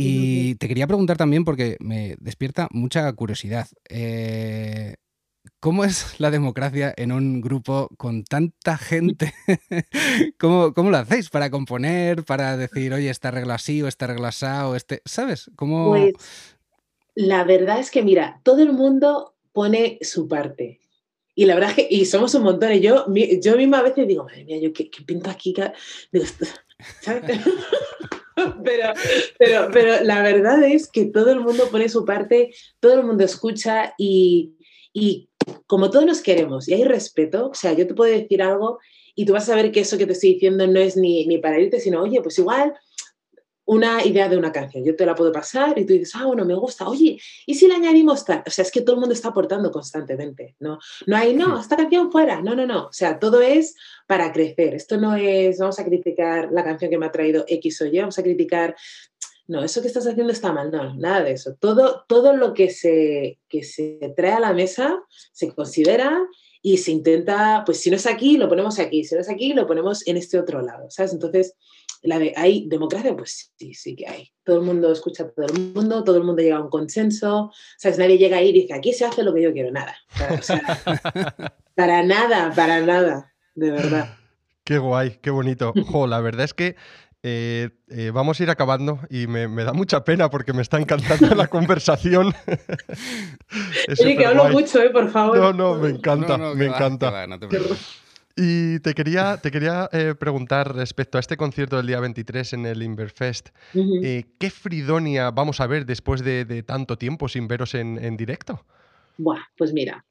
Y 0.02 0.56
te 0.56 0.68
quería 0.68 0.88
preguntar 0.88 1.18
también, 1.18 1.44
porque 1.44 1.78
me 1.80 2.16
despierta 2.20 2.68
mucha 2.72 3.12
curiosidad. 3.14 3.68
Eh, 3.90 4.96
¿Cómo 5.60 5.86
es 5.86 6.20
la 6.20 6.32
democracia 6.32 6.94
en 6.98 7.12
un 7.12 7.42
grupo 7.42 7.90
con 7.98 8.24
tanta 8.24 8.78
gente? 8.78 9.34
¿Cómo, 10.40 10.74
¿Cómo, 10.74 10.92
lo 10.92 10.98
hacéis 10.98 11.30
para 11.30 11.50
componer, 11.50 12.24
para 12.24 12.58
decir, 12.58 12.94
oye, 12.94 13.10
esta 13.10 13.32
regla 13.32 13.56
así 13.56 13.82
o 13.82 13.88
esta 13.88 14.08
regla 14.08 14.30
así 14.30 14.46
o 14.46 14.76
este, 14.76 15.02
¿sabes? 15.06 15.50
¿Cómo... 15.56 15.90
Pues 15.90 16.14
la 17.16 17.44
verdad 17.44 17.80
es 17.80 17.92
que, 17.92 18.04
mira, 18.04 18.40
todo 18.44 18.62
el 18.62 18.74
mundo 18.74 19.36
pone 19.52 20.00
su 20.02 20.28
parte. 20.28 20.80
Y 21.36 21.46
la 21.46 21.56
verdad 21.56 21.72
es 21.72 21.76
que, 21.76 21.88
y 21.90 22.06
somos 22.06 22.34
un 22.36 22.44
montón. 22.44 22.74
Y 22.74 22.82
yo, 22.82 23.06
yo 23.42 23.58
misma 23.58 23.80
a 23.80 23.84
veces 23.84 24.08
digo, 24.08 24.24
madre 24.24 24.46
mía, 24.46 24.60
yo 24.60 24.74
qué, 24.74 24.90
qué 24.90 25.04
pinto 25.04 25.30
aquí. 25.30 25.54
¿sabes? 27.02 27.40
pero, 28.64 28.94
pero, 29.38 29.70
pero 29.72 30.04
la 30.04 30.22
verdad 30.22 30.64
es 30.64 30.90
que 30.90 31.06
todo 31.06 31.32
el 31.32 31.40
mundo 31.40 31.70
pone 31.70 31.90
su 31.90 32.06
parte, 32.06 32.54
todo 32.80 32.94
el 32.94 33.04
mundo 33.04 33.24
escucha 33.24 33.94
y, 33.98 34.54
y 34.94 35.30
como 35.68 35.90
todos 35.90 36.06
nos 36.06 36.22
queremos 36.22 36.68
y 36.68 36.74
hay 36.74 36.84
respeto, 36.84 37.50
o 37.50 37.54
sea, 37.54 37.74
yo 37.74 37.88
te 37.88 37.94
puedo 37.94 38.12
decir 38.12 38.42
algo 38.42 38.80
y 39.16 39.26
tú 39.26 39.34
vas 39.34 39.50
a 39.50 39.56
ver 39.56 39.72
que 39.72 39.82
eso 39.82 39.98
que 39.98 40.06
te 40.06 40.14
estoy 40.14 40.34
diciendo 40.34 40.66
no 40.68 40.80
es 40.80 40.96
ni, 40.96 41.26
ni 41.28 41.38
para 41.38 41.60
irte, 41.60 41.80
sino, 41.80 42.02
oye, 42.02 42.22
pues 42.22 42.40
igual 42.40 42.74
una 43.72 44.06
idea 44.06 44.28
de 44.28 44.36
una 44.36 44.52
canción. 44.52 44.84
Yo 44.84 44.98
te 44.98 45.06
la 45.06 45.16
puedo 45.16 45.32
pasar 45.32 45.80
y 45.80 45.86
tú 45.86 45.94
dices, 45.94 46.12
ah, 46.16 46.26
bueno, 46.26 46.44
me 46.44 46.56
gusta. 46.56 46.90
Oye, 46.90 47.18
¿y 47.46 47.56
si 47.56 47.70
le 47.70 47.76
añadimos 47.76 48.26
tal? 48.26 48.44
O 48.46 48.50
sea, 48.50 48.64
es 48.64 48.72
que 48.72 48.82
todo 48.82 48.96
el 48.96 49.00
mundo 49.00 49.14
está 49.14 49.30
aportando 49.30 49.72
constantemente, 49.72 50.58
¿no? 50.60 50.78
No 51.08 51.16
hay, 51.16 51.34
no, 51.34 51.58
esta 51.58 51.78
canción 51.78 52.12
fuera. 52.12 52.42
No, 52.42 52.54
no, 52.54 52.68
no. 52.68 52.88
O 52.88 52.92
sea, 52.92 53.18
todo 53.18 53.42
es 53.42 53.78
para 54.08 54.34
crecer. 54.34 54.76
Esto 54.76 54.98
no 54.98 55.16
es, 55.16 55.58
vamos 55.60 55.80
a 55.80 55.86
criticar 55.86 56.50
la 56.52 56.66
canción 56.66 56.92
que 56.92 56.98
me 56.98 57.06
ha 57.06 57.14
traído 57.14 57.46
X 57.48 57.82
o 57.82 57.86
Y, 57.86 57.98
vamos 57.98 58.20
a 58.20 58.24
criticar, 58.24 58.76
no, 59.48 59.64
eso 59.64 59.82
que 59.82 59.88
estás 59.88 60.06
haciendo 60.06 60.34
está 60.34 60.52
mal. 60.52 60.70
No, 60.70 60.94
nada 60.96 61.24
de 61.24 61.32
eso. 61.32 61.56
Todo, 61.58 62.04
todo 62.10 62.36
lo 62.36 62.54
que 62.54 62.72
se, 62.72 63.40
que 63.48 63.64
se 63.64 64.00
trae 64.18 64.34
a 64.34 64.42
la 64.42 64.52
mesa 64.52 65.02
se 65.32 65.48
considera 65.56 66.20
y 66.62 66.80
se 66.80 66.92
intenta, 66.92 67.64
pues 67.66 67.80
si 67.80 67.90
no 67.90 67.96
es 67.96 68.06
aquí, 68.06 68.36
lo 68.36 68.50
ponemos 68.50 68.80
aquí. 68.80 69.06
Si 69.06 69.16
no 69.16 69.22
es 69.22 69.30
aquí, 69.30 69.54
lo 69.54 69.66
ponemos 69.66 70.06
en 70.08 70.18
este 70.18 70.38
otro 70.38 70.62
lado, 70.62 70.90
¿sabes? 70.90 71.14
Entonces, 71.14 71.56
la 72.04 72.20
de, 72.20 72.34
¿hay 72.36 72.68
democracia? 72.68 73.16
Pues 73.16 73.52
sí, 73.56 73.74
sí 73.74 73.96
que 73.96 74.08
hay. 74.08 74.32
Todo 74.44 74.58
el 74.58 74.64
mundo 74.64 74.92
escucha 74.92 75.24
a 75.24 75.30
todo 75.30 75.46
el 75.46 75.74
mundo, 75.74 76.04
todo 76.04 76.18
el 76.18 76.24
mundo 76.24 76.42
llega 76.42 76.58
a 76.58 76.62
un 76.62 76.70
consenso. 76.70 77.52
¿Sabes? 77.78 77.98
Nadie 77.98 78.18
llega 78.18 78.38
ahí 78.38 78.50
y 78.50 78.54
dice, 78.54 78.74
aquí 78.74 78.94
se 78.94 79.06
hace 79.06 79.24
lo 79.24 79.34
que 79.34 79.42
yo 79.42 79.54
quiero. 79.54 79.72
Nada. 79.72 79.96
Para, 81.76 82.04
nada, 82.04 82.54
para 82.54 82.82
nada. 82.82 83.34
De 83.56 83.72
verdad. 83.72 84.18
Qué 84.64 84.78
guay, 84.78 85.18
qué 85.22 85.32
bonito. 85.32 85.74
Jo, 85.88 86.06
la 86.06 86.20
verdad 86.20 86.44
es 86.44 86.54
que 86.54 86.76
eh, 87.24 87.70
eh, 87.90 88.12
vamos 88.12 88.40
a 88.40 88.44
ir 88.44 88.50
acabando 88.50 89.00
y 89.10 89.28
me, 89.28 89.48
da 89.64 89.74
mucha 89.74 90.04
pena 90.04 90.30
porque 90.30 90.54
me 90.54 90.62
está 90.62 90.80
encantando 90.80 91.34
la 91.36 91.48
conversación. 91.48 92.34
Oye, 94.00 94.18
que 94.18 94.26
hablo 94.26 94.50
mucho, 94.50 94.82
¿eh? 94.82 94.90
Por 94.90 95.10
favor. 95.10 95.38
No, 95.38 95.54
no, 95.54 95.76
me 95.76 95.90
encanta, 95.90 96.38
me 96.38 96.66
encanta. 96.66 97.28
Y 98.36 98.80
te 98.80 98.94
quería, 98.94 99.38
te 99.38 99.52
quería 99.52 99.90
eh, 99.92 100.16
preguntar 100.18 100.76
respecto 100.76 101.18
a 101.18 101.22
este 101.22 101.38
concierto 101.38 101.78
del 101.78 101.88
día 101.88 102.00
23 102.00 102.54
en 102.54 102.66
el 102.66 102.84
Inverfest, 102.84 103.50
eh, 103.74 104.26
¿qué 104.40 104.50
Fridonia 104.50 105.32
vamos 105.32 105.60
a 105.60 105.68
ver 105.68 105.86
después 105.86 106.24
de, 106.24 106.64
tanto 106.64 106.98
tiempo 106.98 107.28
sin 107.28 107.48
veros 107.48 107.76
en, 107.76 108.18
directo? 108.18 108.66
Buah, 109.18 109.42
pues 109.58 109.74
mira, 109.74 110.06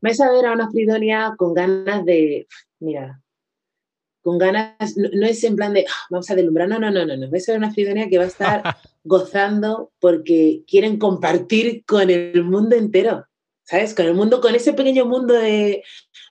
vais 0.00 0.20
a 0.20 0.30
ver 0.30 0.46
a 0.46 0.52
una 0.52 0.70
Fridonia 0.70 1.34
con 1.36 1.54
ganas 1.54 2.04
de, 2.04 2.46
mira, 2.80 3.20
con 4.22 4.38
ganas, 4.38 4.96
no, 4.96 5.26
es 5.26 5.44
en 5.44 5.56
plan 5.56 5.74
de 5.74 5.84
ah, 5.88 6.06
vamos 6.10 6.30
a 6.30 6.34
deslumbrar, 6.34 6.68
no, 6.68 6.78
no, 6.78 6.90
no, 6.90 7.04
no, 7.04 7.16
no, 7.16 7.30
va 7.30 7.36
a 7.36 7.40
ser 7.40 7.58
una 7.58 7.72
Fridonia 7.72 8.08
que 8.08 8.18
va 8.18 8.24
a 8.24 8.28
estar 8.28 8.62
gozando 9.04 9.92
porque 10.00 10.62
quieren 10.66 10.98
compartir 10.98 11.84
con 11.84 12.10
el 12.10 12.42
mundo 12.44 12.76
entero, 12.76 13.26
¿sabes? 13.64 13.94
Con 13.94 14.06
el 14.06 14.14
mundo, 14.14 14.40
con 14.40 14.54
ese 14.54 14.72
pequeño 14.72 15.06
mundo 15.06 15.34
de, 15.34 15.82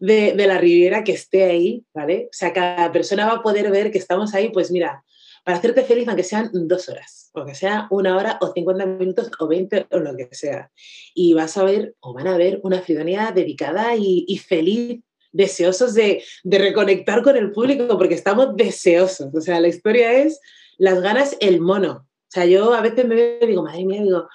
de, 0.03 0.47
la 0.47 0.57
Riviera 0.57 1.03
que 1.05 1.13
esté 1.13 1.45
ahí, 1.45 1.85
¿vale? 1.93 2.25
O 2.25 2.33
sea, 2.33 2.51
cada 2.51 2.91
persona 2.91 3.25
va 3.25 3.35
a 3.35 3.41
poder 3.41 3.71
ver 3.71 3.89
que 3.89 3.97
estamos 3.97 4.33
ahí, 4.33 4.49
pues 4.49 4.69
mira, 4.69 5.01
para 5.45 5.57
hacerte 5.57 5.83
feliz, 5.83 6.07
aunque 6.09 6.23
sean 6.23 6.49
dos 6.53 6.89
horas, 6.89 7.31
o 7.33 7.45
que 7.45 7.55
sea 7.55 7.87
una 7.89 8.17
hora 8.17 8.37
o 8.41 8.51
50 8.51 8.85
minutos 8.85 9.31
o 9.39 9.47
20 9.47 9.87
o 9.91 9.99
lo 9.99 10.15
que 10.17 10.27
sea. 10.31 10.71
Y 11.13 11.33
vas 11.33 11.57
a 11.57 11.63
ver 11.63 11.95
o 12.01 12.13
van 12.13 12.27
a 12.27 12.37
ver 12.37 12.59
una 12.63 12.81
Fridonia 12.81 13.31
dedicada 13.33 13.95
y, 13.95 14.25
y 14.27 14.39
feliz 14.39 14.99
deseosos 15.31 15.93
de, 15.93 16.21
de, 16.43 16.57
reconectar 16.57 17.23
con 17.23 17.37
el 17.37 17.51
público, 17.51 17.97
porque 17.97 18.13
estamos 18.13 18.55
deseosos. 18.57 19.33
O 19.33 19.39
sea, 19.39 19.61
la 19.61 19.69
historia 19.69 20.11
es 20.11 20.39
las 20.77 21.01
ganas, 21.01 21.37
el 21.39 21.61
mono. 21.61 21.93
O 21.93 22.29
sea, 22.29 22.45
yo 22.45 22.73
a 22.73 22.81
veces 22.81 23.05
me 23.05 23.39
digo, 23.39 23.63
madre 23.63 23.85
mía, 23.85 24.01
digo, 24.01 24.27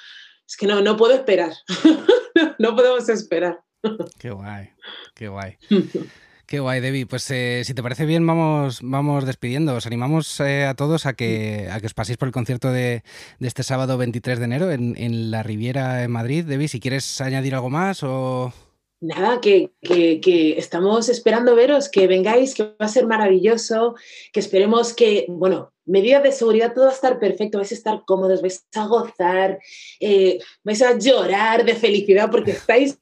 es 0.47 0.57
que 0.57 0.67
no, 0.67 0.81
no 0.81 0.97
puedo 0.97 1.13
esperar. 1.13 1.53
no 2.59 2.75
podemos 2.75 3.09
esperar. 3.11 3.61
Qué 4.19 4.31
guay, 4.31 4.71
qué 5.15 5.29
guay. 5.29 5.57
Qué 6.49 6.61
guay, 6.61 6.81
Debbie. 6.81 7.05
Pues 7.05 7.31
eh, 7.31 7.61
si 7.63 7.75
te 7.75 7.83
parece 7.83 8.07
bien, 8.07 8.27
vamos, 8.27 8.81
vamos 8.83 9.27
despidiendo. 9.27 9.75
Os 9.75 9.87
animamos 9.87 10.41
eh, 10.41 10.65
a 10.65 10.73
todos 10.73 11.05
a 11.05 11.13
que, 11.13 11.69
a 11.71 11.79
que 11.79 11.87
os 11.89 11.93
paséis 11.93 12.17
por 12.17 12.27
el 12.27 12.33
concierto 12.33 12.73
de, 12.73 13.03
de 13.39 13.49
este 13.49 13.63
sábado 13.63 13.99
23 13.99 14.39
de 14.39 14.45
enero 14.47 14.71
en, 14.71 14.97
en, 14.97 15.31
la 15.31 15.43
Riviera 15.43 16.03
en 16.05 16.11
Madrid. 16.11 16.47
Debbie, 16.47 16.69
si 16.69 16.81
quieres 16.81 17.21
añadir 17.21 17.55
algo 17.55 17.69
más 17.69 18.03
o... 18.03 18.55
Nada, 19.03 19.43
que, 19.43 19.75
que, 19.83 20.23
que, 20.23 20.57
estamos 20.57 21.11
esperando 21.11 21.55
veros, 21.55 21.91
que 21.91 22.07
vengáis, 22.07 22.55
que 22.55 22.63
va 22.63 22.87
a 22.87 22.89
ser 22.89 23.07
maravilloso, 23.07 23.95
que 24.33 24.41
esperemos 24.41 24.95
que, 24.95 25.27
bueno, 25.29 25.75
medidas 25.89 26.23
de 26.23 26.33
seguridad, 26.33 26.75
todo 26.75 26.85
va 26.85 26.91
a 26.91 26.95
estar 26.95 27.19
perfecto, 27.19 27.59
vais 27.59 27.73
a 27.73 27.75
estar 27.75 28.03
cómodos, 28.07 28.43
vais 28.43 28.65
a 28.75 28.87
gozar, 28.87 29.59
eh, 30.01 30.39
vais 30.63 30.83
a 30.83 30.97
llorar 30.99 31.65
de 31.65 31.75
felicidad 31.75 32.31
porque 32.31 32.53
estáis 32.53 32.99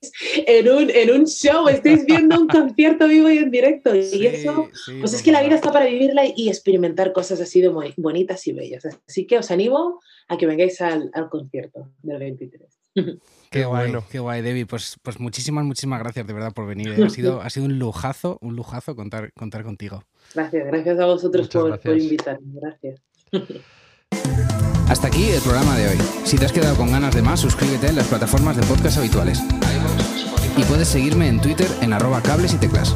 en 0.46 0.70
un, 0.70 0.90
en 0.90 1.10
un 1.10 1.26
show, 1.26 1.68
estáis 1.68 2.06
viendo 2.06 2.40
un 2.40 2.48
concierto 2.48 3.08
vivo 3.08 3.28
y 3.30 3.38
en 3.38 3.50
directo. 3.50 3.90
Sí, 3.92 4.18
y 4.20 4.26
eso, 4.26 4.68
sí, 4.86 4.92
pues 5.00 5.12
es 5.12 5.22
que 5.22 5.32
la 5.32 5.42
vida 5.42 5.56
está 5.56 5.72
para 5.72 5.86
vivirla 5.86 6.22
y 6.34 6.48
experimentar 6.48 7.12
cosas 7.12 7.40
así 7.40 7.60
de 7.60 7.70
muy 7.70 7.92
bonitas 7.96 8.46
y 8.46 8.52
bellas. 8.52 8.86
Así 9.06 9.26
que 9.26 9.38
os 9.38 9.50
animo 9.50 10.00
a 10.28 10.36
que 10.36 10.46
vengáis 10.46 10.80
al, 10.80 11.10
al 11.12 11.28
concierto 11.28 11.90
del 12.02 12.18
23. 12.18 12.78
Qué 13.50 13.64
guay, 13.64 13.90
bueno. 13.90 14.04
qué 14.10 14.18
guay, 14.18 14.42
Debbie. 14.42 14.66
Pues, 14.66 14.96
pues 15.02 15.20
muchísimas, 15.20 15.64
muchísimas 15.64 16.00
gracias 16.00 16.26
de 16.26 16.32
verdad 16.32 16.52
por 16.52 16.66
venir. 16.66 16.88
Ha 17.06 17.10
sido, 17.10 17.40
ha 17.40 17.50
sido 17.50 17.66
un 17.66 17.78
lujazo, 17.78 18.38
un 18.40 18.56
lujazo 18.56 18.96
contar, 18.96 19.32
contar 19.34 19.62
contigo. 19.62 20.02
Gracias, 20.36 20.66
gracias 20.66 21.00
a 21.00 21.06
vosotros 21.06 21.48
por, 21.48 21.68
gracias. 21.68 21.94
por, 21.94 21.98
invitarme. 21.98 22.46
Gracias. 22.60 23.00
Hasta 24.88 25.08
aquí 25.08 25.30
el 25.30 25.40
programa 25.40 25.76
de 25.76 25.88
hoy. 25.88 25.98
Si 26.24 26.36
te 26.36 26.44
has 26.44 26.52
quedado 26.52 26.76
con 26.76 26.90
ganas 26.92 27.14
de 27.14 27.22
más, 27.22 27.40
suscríbete 27.40 27.88
en 27.88 27.96
las 27.96 28.06
plataformas 28.06 28.56
de 28.56 28.62
podcast 28.64 28.98
habituales. 28.98 29.42
Y 30.56 30.62
puedes 30.64 30.88
seguirme 30.88 31.28
en 31.28 31.40
Twitter 31.40 31.66
en 31.80 31.92
arroba 31.92 32.22
cables 32.22 32.52
y 32.54 32.58
teclas. 32.58 32.94